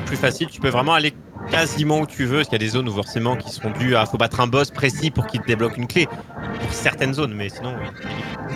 [0.06, 0.48] plus facile.
[0.52, 1.13] Tu peux vraiment aller
[1.50, 2.38] quasiment où tu veux.
[2.38, 4.48] Parce qu'il y a des zones où forcément qui seront dues à faut battre un
[4.48, 7.74] boss précis pour qu'il te débloque une clé pour certaines zones, mais sinon.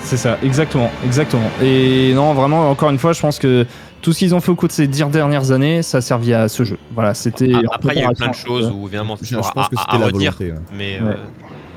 [0.02, 1.50] C'est ça, exactement, exactement.
[1.62, 3.66] Et non, vraiment, encore une fois, je pense que
[4.02, 6.34] tout ce qu'ils ont fait au cours de ces dix dernières années, ça a servi
[6.34, 6.78] à ce jeu.
[6.94, 7.52] Voilà, c'était.
[7.56, 9.70] Ah, Après, il y a eu plein de choses où évidemment Je, je pense à,
[9.70, 10.52] que c'était la redire, volonté.
[10.52, 10.60] ouais.
[10.78, 11.16] mais Ouais.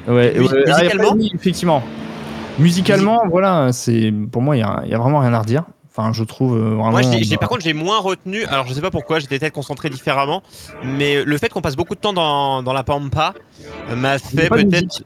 [0.06, 1.82] Ouais, Mus- ouais, musicalement effectivement.
[2.58, 5.64] Musicalement, voilà, c'est pour moi, il y, a vraiment rien à redire.
[5.90, 6.90] Enfin, je trouve euh, vraiment.
[6.90, 8.44] Moi, j'ai, par contre, j'ai moins retenu.
[8.46, 10.42] Alors, je sais pas pourquoi, j'étais peut-être concentré différemment,
[10.84, 13.34] mais le fait qu'on passe beaucoup de temps dans, dans la pampa
[13.90, 15.02] euh, m'a fait peut-être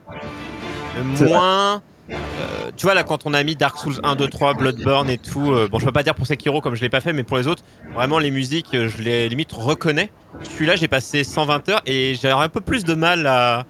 [0.98, 1.82] euh, moins.
[2.10, 5.18] euh, tu vois, là, quand on a mis Dark Souls 1, 2, 3, Bloodborne et
[5.18, 7.22] tout, euh, bon, je peux pas dire pour Sekiro comme je l'ai pas fait, mais
[7.24, 7.62] pour les autres,
[7.94, 10.10] vraiment, les musiques, euh, je les limite reconnais.
[10.42, 13.64] Celui-là, j'ai passé 120 heures et j'ai un peu plus de mal à.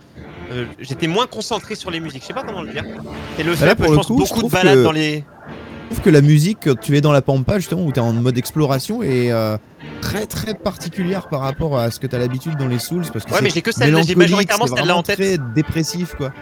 [0.50, 2.84] Euh, j'étais moins concentré sur les musiques, je sais pas comment le dire.
[3.38, 4.92] Et le Bah fait là, que je pense coup, je beaucoup de balades que- dans
[4.92, 5.24] les.
[5.88, 8.02] Je trouve que la musique, quand tu es dans la pampa, justement, où tu es
[8.02, 9.56] en mode exploration, est euh,
[10.00, 13.02] très très particulière par rapport à ce que tu as l'habitude dans les Souls.
[13.12, 15.16] Parce que Ouais, c'est mais j'ai que celle, j'ai majoritairement c'est celle-là en tête.
[15.16, 16.32] très dépressif, quoi.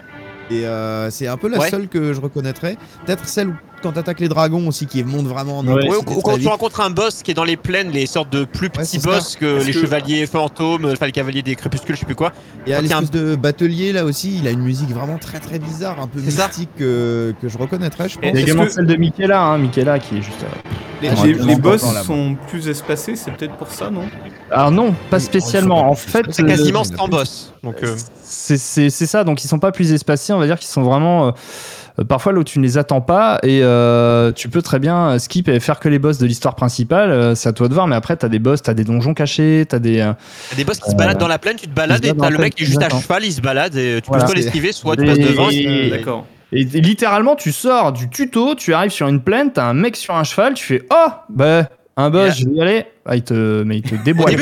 [0.51, 1.69] Et euh, c'est un peu la Ouais.
[1.69, 2.77] seule que je reconnaîtrais.
[3.05, 5.89] Peut-être celle où, quand t'attaques les dragons aussi, qui monte vraiment en Ouais.
[5.89, 8.43] Ouais, ou, quand tu rencontres un boss qui est dans les plaines, les sortes de
[8.45, 9.09] plus Ouais, petits ça.
[9.09, 12.31] boss que les que- chevaliers fantômes, enfin les cavaliers des crépuscules, je sais plus quoi.
[12.67, 14.61] Et à quand il y a un- l'espèce de batelier là aussi, il a une
[14.63, 18.29] musique vraiment très très bizarre, un peu mystique que, que je reconnaîtrais, je pense.
[18.31, 20.43] Il y a également que- celle de Michaela, hein, Michaela qui est juste.
[20.43, 20.47] euh,
[21.01, 24.01] Les, les- boss sont plus espacés, c'est peut-être pour ça, non?
[24.51, 25.89] Alors non, pas spécialement.
[25.91, 27.53] En c'est fait, C'est euh, quasiment sans boss.
[27.63, 29.23] Donc, euh, c'est c'est- c'est ça.
[29.23, 30.33] Donc ils sont pas plus espacés.
[30.33, 31.27] On va dire qu'ils sont vraiment.
[31.27, 31.31] euh, euh,
[32.03, 35.19] parfois là où tu ne les attends pas et euh, tu peux très bien euh,
[35.19, 37.11] skip et faire que les boss de l'histoire principale.
[37.11, 37.87] euh, c'est à toi de voir.
[37.87, 39.99] Mais après t'as des boss, t'as des donjons cachés, t'as des.
[39.99, 40.13] euh,
[40.49, 42.37] t'as des boss qui se baladent dans la plaine, tu te balades et t'as le
[42.37, 44.23] mec qui est juste à cheval, il se balade et tu Voilà.
[44.23, 45.49] peux soit l'esquiver, soit tu passes devant.
[45.49, 46.25] Et- D'accord.
[46.51, 49.95] Et, et littéralement, tu sors du tuto, tu arrives sur une plaine, t'as un mec
[49.95, 51.69] sur un cheval, tu fais Oh, bah,
[52.01, 52.85] un boss, je vais y aller.
[53.05, 54.35] Ah, il te, mais il te déboîte.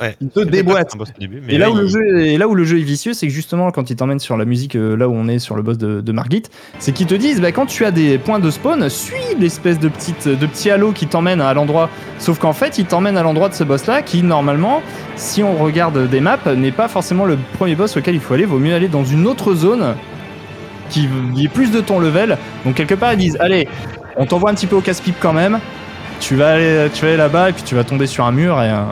[0.00, 0.16] Ouais.
[0.20, 0.92] Il te déboîte.
[1.18, 2.82] début, mais Et là, où le il- jeu est, et là où le jeu est
[2.82, 5.38] vicieux, c'est que justement, quand ils t'emmènent sur la musique, euh, là où on est
[5.38, 6.44] sur le boss de, de Margit,
[6.78, 9.88] c'est qu'ils te disent, bah, quand tu as des points de spawn, suis l'espèce de,
[9.88, 11.88] petite, de petit halo qui t'emmène à l'endroit.
[12.18, 14.82] Sauf qu'en fait, il t'emmène à l'endroit de ce boss-là, qui normalement,
[15.16, 18.44] si on regarde des maps, n'est pas forcément le premier boss auquel il faut aller.
[18.44, 19.94] Vaut mieux aller dans une autre zone
[20.90, 22.36] qui, qui est plus de ton level.
[22.64, 23.66] Donc quelque part, ils disent, allez,
[24.16, 25.58] on t'envoie un petit peu au casse-pipe quand même.
[26.20, 28.60] Tu vas aller, tu vas aller là-bas et puis tu vas tomber sur un mur
[28.62, 28.86] et un,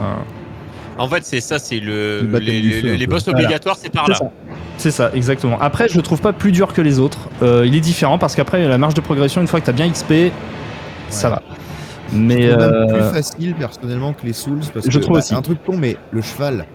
[0.97, 3.39] En fait, c'est ça, c'est le, les, boss Voilà.
[3.39, 4.15] obligatoires, c'est par là.
[4.15, 4.25] ça.
[4.77, 5.57] C'est ça, exactement.
[5.59, 7.29] Après, je le trouve pas plus dur que les autres.
[7.41, 9.89] Euh, il est différent parce qu'après, la marge de progression, une fois que t'as bien
[9.89, 10.31] XP,
[11.09, 11.41] ça va.
[12.13, 15.15] Mais Je trouve même euh, plus facile personnellement que les Souls parce je que trouve
[15.15, 15.33] bah, aussi.
[15.33, 16.65] un truc con mais le cheval.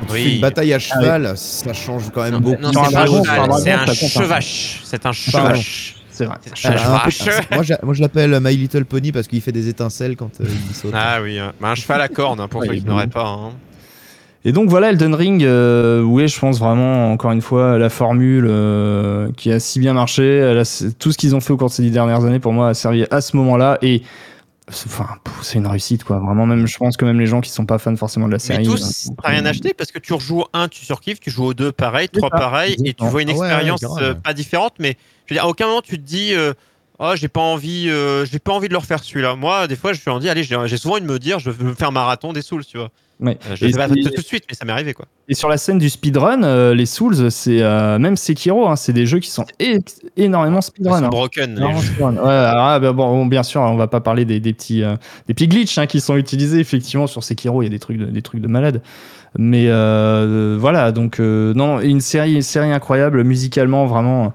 [0.00, 0.24] Quand tu Oui.
[0.24, 2.62] fais une bataille à cheval, ça change quand même Non, beaucoup.
[2.62, 4.80] non, Sur un c'est un chevache.
[4.84, 5.48] C'est un Pardon.
[5.50, 5.96] chevache.
[6.14, 6.36] C'est vrai.
[6.54, 7.48] C'est un Ah, un peu- chevache.
[7.50, 10.74] moi, moi, je l'appelle My Little Pony parce qu'il fait des étincelles quand euh, il
[10.74, 10.92] saute.
[10.94, 11.52] Ah oui, hein.
[11.60, 13.26] Bah, un cheval à cornes, hein, pour Ouais, ceux il qui n'auraient pas.
[13.28, 13.50] hein.
[14.46, 18.46] Et donc voilà, Elden Ring, euh, oui, je pense vraiment, encore une fois, la formule
[18.46, 21.56] euh, qui a si bien marché, elle a- c'est- tout ce qu'ils ont fait au
[21.56, 23.78] cours de ces dix dernières années, pour moi, a servi à ce moment-là.
[23.80, 24.02] Et
[24.68, 25.08] enfin,
[25.42, 26.18] c'est une réussite, quoi.
[26.18, 28.38] Vraiment, même, je pense que même les gens qui sont pas fans forcément de la
[28.38, 28.58] série.
[28.58, 31.44] Mais tous, t'as rien acheté parce que tu rejoues au 1, tu surkiffes, tu joues
[31.44, 33.84] au 2, pareil, C'est 3, ça, pareil, et tu vois une Ah ouais, ouais, expérience
[34.00, 34.96] euh, pas différente, mais
[35.26, 36.54] je veux dire, à aucun moment tu te dis, euh,
[36.98, 39.36] oh, j'ai pas envie, euh, j'ai pas envie de le refaire celui-là.
[39.36, 41.50] Moi, des fois, je suis en dis, allez, j'ai souvent envie de me dire, je
[41.50, 42.90] veux me faire marathon des Souls, tu vois.
[43.20, 43.38] Ouais.
[43.48, 45.06] Euh, je Et pas tout de suite, mais ça m'est arrivé, quoi.
[45.28, 48.92] Et sur la scène du speedrun, euh, les Souls, c'est euh, même Sekiro, hein, c'est
[48.92, 49.46] des jeux qui sont
[50.16, 50.98] énormément Ils speedrun.
[50.98, 51.08] sont hein.
[51.08, 51.50] broken.
[51.52, 51.86] les Énormément jeux.
[51.92, 52.14] speedrun.
[52.16, 54.82] Ouais, alors, ah, bah, bon, bien sûr, on va pas parler des, des petits,
[55.28, 57.62] des petits glitches hein, qui sont utilisés effectivement sur Sekiro.
[57.62, 58.82] Il y a des trucs de, des trucs de malade.
[59.38, 64.32] Mais voilà, donc non, une série, une série incroyable musicalement, vraiment.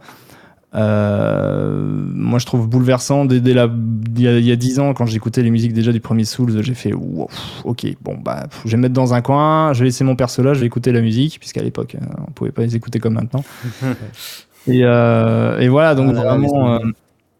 [0.75, 1.73] Euh,
[2.13, 3.25] moi, je trouve bouleversant.
[3.25, 3.67] Dès, dès la,
[4.15, 6.25] il y a- il y a 10 ans, quand j'écoutais les musiques déjà du premier
[6.25, 7.29] Souls, j'ai fait wow,
[7.63, 10.15] ok, bon, bah, pff, je vais me mettre dans un coin, je vais laisser mon
[10.15, 12.99] perso là, je vais écouter la musique, puisqu'à l'époque, euh, on pouvait pas les écouter
[12.99, 13.43] comme maintenant.
[14.67, 16.79] et, euh, et voilà, donc Ah vraiment, euh,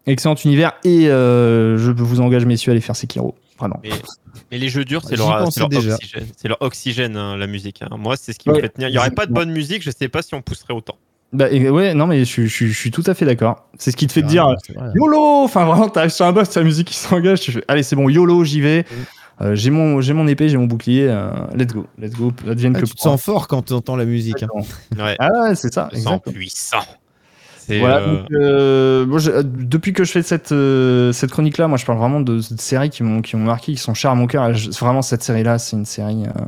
[0.06, 0.72] excellent univers.
[0.84, 3.34] Et euh, je vous engage, messieurs, à aller faire Sekiro.
[3.58, 3.78] Vraiment.
[3.82, 3.90] Mais,
[4.50, 5.96] mais les jeux durs, c'est leur, oxygène.
[6.36, 7.82] C'est leur oxygène, hein, la musique.
[7.82, 7.94] hein.
[7.98, 8.88] Moi, c'est ce qui me Ouais, fait tenir.
[8.88, 10.96] Il y aurait pas de bonne musique, je sais pas si on pousserait autant.
[11.32, 13.68] Bah, et- ouais, non, mais je, suis- je, suis- je suis tout à fait d'accord.
[13.78, 14.46] C'est ce qui te fait te dire.
[14.48, 14.88] Ah, c'est vrai.
[14.94, 17.82] YOLO Enfin, vraiment, t'arrives sur un boss, t'as la musique qui s'engage, tu fais Allez,
[17.84, 18.84] c'est bon, YOLO, j'y vais.
[19.40, 21.06] Euh, j'ai mon, j'ai mon épée, j'ai mon bouclier.
[21.08, 22.32] euh, let's go, let's go.
[22.48, 24.42] Advienne Ah, que tu te sens fort quand tu entends la musique.
[24.42, 24.48] hein.
[24.98, 25.16] Ouais.
[25.18, 25.88] Ah ouais, c'est ça.
[25.92, 26.18] Exactement.
[26.34, 26.78] puissant.
[27.58, 31.68] C'est, Voilà, euh, donc, euh, moi, je- depuis que je fais cette, euh, cette chronique-là,
[31.68, 34.10] moi je parle vraiment de, de séries qui m'ont qui m'ont marqué, qui sont chères
[34.10, 34.52] à mon cœur.
[34.54, 36.40] Je- Vraiment, cette série-là, c'est une série euh,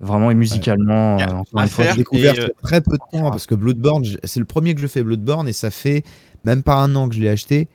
[0.00, 1.16] vraiment et musicalement.
[1.16, 1.22] Ouais.
[1.24, 1.94] euh, encore À une fois, faire.
[1.94, 4.80] J'ai découvert Et, euh, très peu de temps parce que Bloodborne, c'est le premier que
[4.80, 6.02] je fais Bloodborne et ça fait
[6.44, 7.68] même pas un an que je l'ai acheté.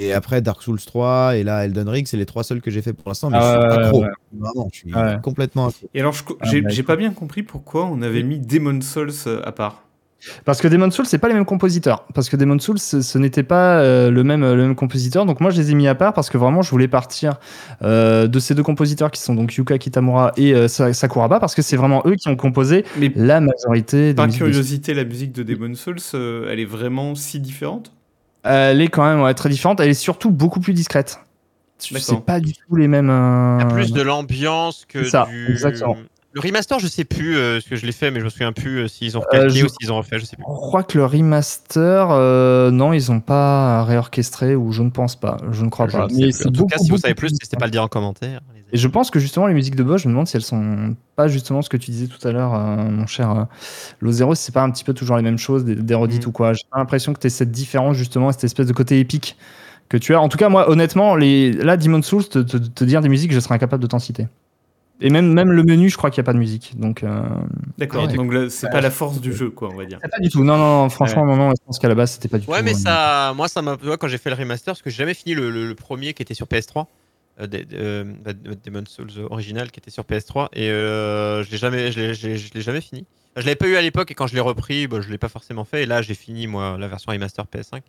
[0.00, 2.82] Et après Dark Souls 3 et là Elden Ring, c'est les trois seuls que j'ai
[2.82, 3.30] fait pour l'instant.
[3.30, 4.02] Mais Ah je suis ouais, accro.
[4.02, 4.08] ouais.
[4.32, 5.16] Vraiment, je suis Ouais.
[5.22, 5.88] complètement accro.
[5.94, 9.40] Et alors, Ah, j'ai bah, pas bien compris pourquoi on avait mis Demon Souls euh,
[9.44, 9.84] à part.
[10.44, 12.06] Parce que Demon Souls, c'est pas les mêmes compositeurs.
[12.14, 15.26] Parce que Demon Souls, ce, ce n'était pas euh, le, même, le même compositeur.
[15.26, 17.38] Donc moi, je les ai mis à part parce que vraiment, je voulais partir
[17.82, 21.54] euh, de ces deux compositeurs qui sont donc Yuka Kitamura et euh, Sa- Sakuraba parce
[21.54, 25.04] que c'est vraiment eux qui ont composé Mais la majorité des par de curiosité, la
[25.04, 27.92] musique de Demon Souls, euh, elle est vraiment si différente?
[28.42, 29.80] Elle est quand même ouais, très différente.
[29.80, 31.18] Elle est surtout beaucoup plus discrète.
[31.78, 33.10] C'est pas du tout les mêmes.
[33.10, 35.50] euh, Il y a plus de l'ambiance que ça, du.
[35.50, 35.96] exactement.
[36.34, 38.52] Le remaster, je sais plus euh, ce que je l'ai fait, mais je me souviens
[38.52, 40.42] plus euh, s'ils ont Euh, recalqué je- ou s'ils ont refait, je sais plus.
[40.46, 45.14] Je crois que le remaster, euh, non, ils ont pas réorchestré ou je ne pense
[45.14, 45.36] pas.
[45.52, 46.08] Je ne crois Je pas.
[46.08, 47.88] ne Mais En tout cas, si vous savez plus, n'hésitez pas à le dire en
[47.88, 48.40] commentaire.
[48.72, 50.96] Et je pense que justement les musiques de Bosch, je me demande si elles sont
[51.14, 53.44] pas justement ce que tu disais tout à l'heure, euh, mon cher euh,
[54.00, 56.30] Lozero, si c'est pas un petit peu toujours les mêmes choses, des, des redites Mm.
[56.30, 56.52] ou quoi.
[56.54, 59.36] J'ai pas l'impression que tu cette différence justement, cette espèce de côté épique
[59.88, 60.20] que tu as.
[60.20, 61.52] En tout cas, moi, honnêtement, les...
[61.52, 64.26] là, Demon Souls, te, te- te dire des musiques, je serais incapable de t'en citer.
[65.00, 66.78] Et même, même le menu, je crois qu'il n'y a pas de musique.
[66.78, 67.20] Donc, euh,
[67.78, 69.98] D'accord, Ouais, du donc c'est pas la force du jeu, quoi, on va dire.
[70.00, 70.44] pas du tout.
[70.44, 72.58] Non, non, non, franchement, non, non, je pense qu'à la base, c'était pas du Ouais,
[72.58, 72.64] tout.
[72.64, 73.76] mais euh, ça, moi, ça m'a.
[73.98, 76.22] Quand j'ai fait le remaster, parce que j'ai jamais fini le, le- le premier qui
[76.22, 76.86] était sur PS3,
[77.40, 78.32] euh, des- euh, bah,
[78.64, 82.00] Demon's Souls original qui était sur PS3, et euh, je l'ai jamais, je
[82.54, 83.04] l'ai jamais fini.
[83.36, 85.28] Je l'avais pas eu à l'époque, et quand je l'ai repris, bah, je l'ai pas
[85.28, 87.82] forcément fait, et là, j'ai fini, moi, la version remaster PS5.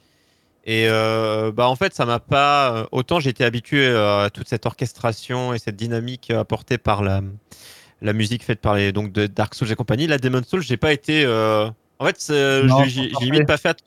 [0.65, 2.75] Et euh, bah en fait, ça m'a pas.
[2.75, 7.21] euh, Autant été habitué euh, à toute cette orchestration et cette dynamique apportée par la,
[8.01, 10.07] la musique faite par les donc de Dark Souls et compagnie.
[10.07, 11.23] La Demon Souls, j'ai pas été.
[11.25, 13.77] euh, En fait, j'ai limite pas fait.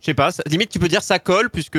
[0.00, 0.30] Je sais pas.
[0.46, 1.78] Limite, tu peux dire ça colle puisque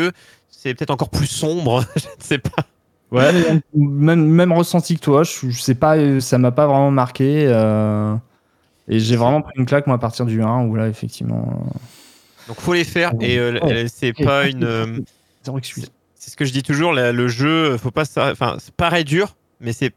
[0.50, 1.84] c'est peut-être encore plus sombre.
[1.96, 2.64] je ne sais pas.
[3.12, 3.32] Ouais,
[3.74, 7.46] même, même ressenti que toi, je, je sais pas, ça m'a pas vraiment marqué.
[7.48, 8.16] euh,
[8.90, 11.66] Et j'ai vraiment pris une claque, moi, à partir du 1, où là, effectivement.
[12.48, 13.88] Euh, Donc faut les faire et euh, Ouais.
[13.94, 14.64] c'est pas une.
[14.64, 14.86] euh,
[16.16, 18.32] c'est ce que je dis toujours, la- le jeu, faut pas ça.
[18.32, 19.94] Enfin, c'est pareil dur, mais c'est.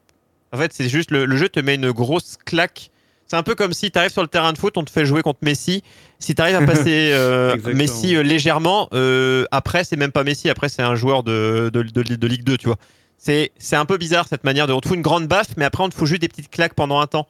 [0.52, 2.90] En fait, c'est juste le, le jeu te met une grosse claque.
[3.28, 5.06] C'est un peu comme si tu arrives sur le terrain de foot, on te fait
[5.06, 5.84] jouer contre Messi.
[6.18, 7.56] Si tu arrives à passer euh.
[7.74, 11.82] Messi euh, légèrement, euh, après, c'est même pas Messi, après, c'est un joueur de, de,
[11.82, 12.76] de- de Ligue 2, tu vois.
[13.18, 14.72] C'est c'est un peu bizarre cette manière de.
[14.72, 16.74] On te fout une grande baffe, mais après, on te fout juste des petites claques
[16.74, 17.28] pendant un temps.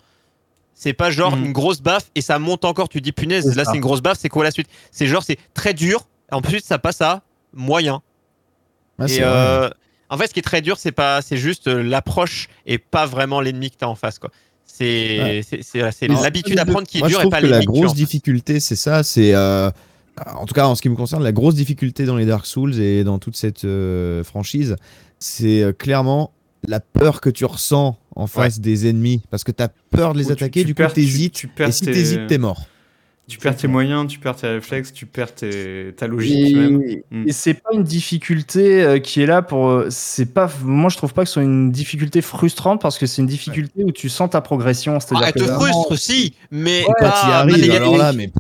[0.82, 1.44] C'est pas genre Mhm.
[1.44, 2.88] une grosse baffe et ça monte encore.
[2.88, 4.66] Tu dis punaise, là c'est une grosse baffe, c'est quoi la suite?
[4.90, 6.06] C'est genre c'est très dur.
[6.32, 7.22] Ensuite ça passe à
[7.52, 8.00] moyen.
[8.98, 9.68] Ah, et euh,
[10.08, 13.04] en fait, ce qui est très dur, c'est pas, c'est juste euh, l'approche et pas
[13.04, 14.30] vraiment l'ennemi que t'as en face, quoi.
[14.64, 15.42] C'est,
[15.74, 16.22] Ouais.
[16.22, 18.76] l'habitude d'apprendre qui est Moi, je dure et pas que la grosse en difficulté, c'est
[18.76, 19.02] ça.
[19.02, 19.70] C'est euh,
[20.34, 22.80] en tout cas en ce qui me concerne, la grosse difficulté dans les Dark Souls
[22.80, 24.76] et dans toute cette euh, franchise,
[25.18, 26.32] c'est clairement
[26.66, 30.18] la peur que tu ressens en face des ennemis, parce que tu as peur de
[30.18, 30.60] les Ou attaquer.
[30.60, 31.34] tu du coup, perds- tu- t'hésites.
[31.34, 32.62] tu perds Et si tes- t'hésites, t'es mort.
[33.28, 36.82] Tu perds tes moyens, tu perds tes réflexes, tu perds tes- ta logique même.
[37.12, 37.28] Mm.
[37.28, 39.68] et c'est pas une difficulté euh, qui est là pour.
[39.68, 40.50] euh, C'est pas.
[40.64, 43.84] Moi, je trouve pas que ce soit une difficulté frustrante parce que c'est une difficulté
[43.84, 44.96] où tu sens ta progression.
[44.96, 47.38] Ah, C'est-à-dire elle que te vraiment- frustre, si, mais Ouais, Quand pas, tu y pas
[47.38, 47.74] arrives, négatif.
[47.76, 48.32] alors là, mais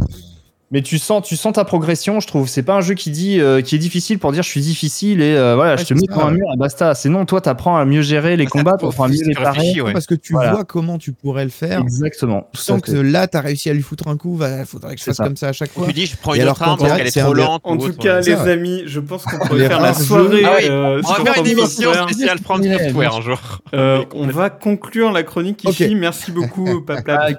[0.72, 2.48] Mais tu sens, tu sens ta progression, je trouve.
[2.48, 5.20] C'est pas un jeu qui dit, euh, qui est difficile pour dire je suis difficile
[5.20, 6.94] et euh, voilà, Ouais, je te c'est mets contre un mur et basta.
[6.94, 9.80] Sinon, toi, t'apprends à mieux gérer les Ça, combats, t'apprends à mieux les parer.
[9.80, 9.92] ouais.
[9.92, 10.52] parce que tu Voilà.
[10.52, 11.80] vois comment tu pourrais le faire.
[11.80, 12.42] Exactement.
[12.52, 13.02] Tu tout sens à que fait.
[13.02, 15.24] là, t'as réussi à lui foutre un coup, il faudrait que je C'est fasse ça.
[15.24, 15.86] comme ça à chaque fois.
[15.88, 17.62] Tu dis, je prends une autre arme parce qu'elle est c'est trop lente.
[17.64, 20.42] En ou tout cas, les amis, je pense qu'on pourrait faire la soirée.
[20.44, 23.40] Ah euh, on va faire une émission spéciale From Software un jour.
[23.74, 25.96] Euh, on va conclure la chronique ici.
[25.96, 26.84] Merci beaucoup,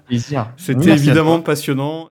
[0.07, 0.47] plaisir.
[0.57, 2.09] C'était évidemment passionnant.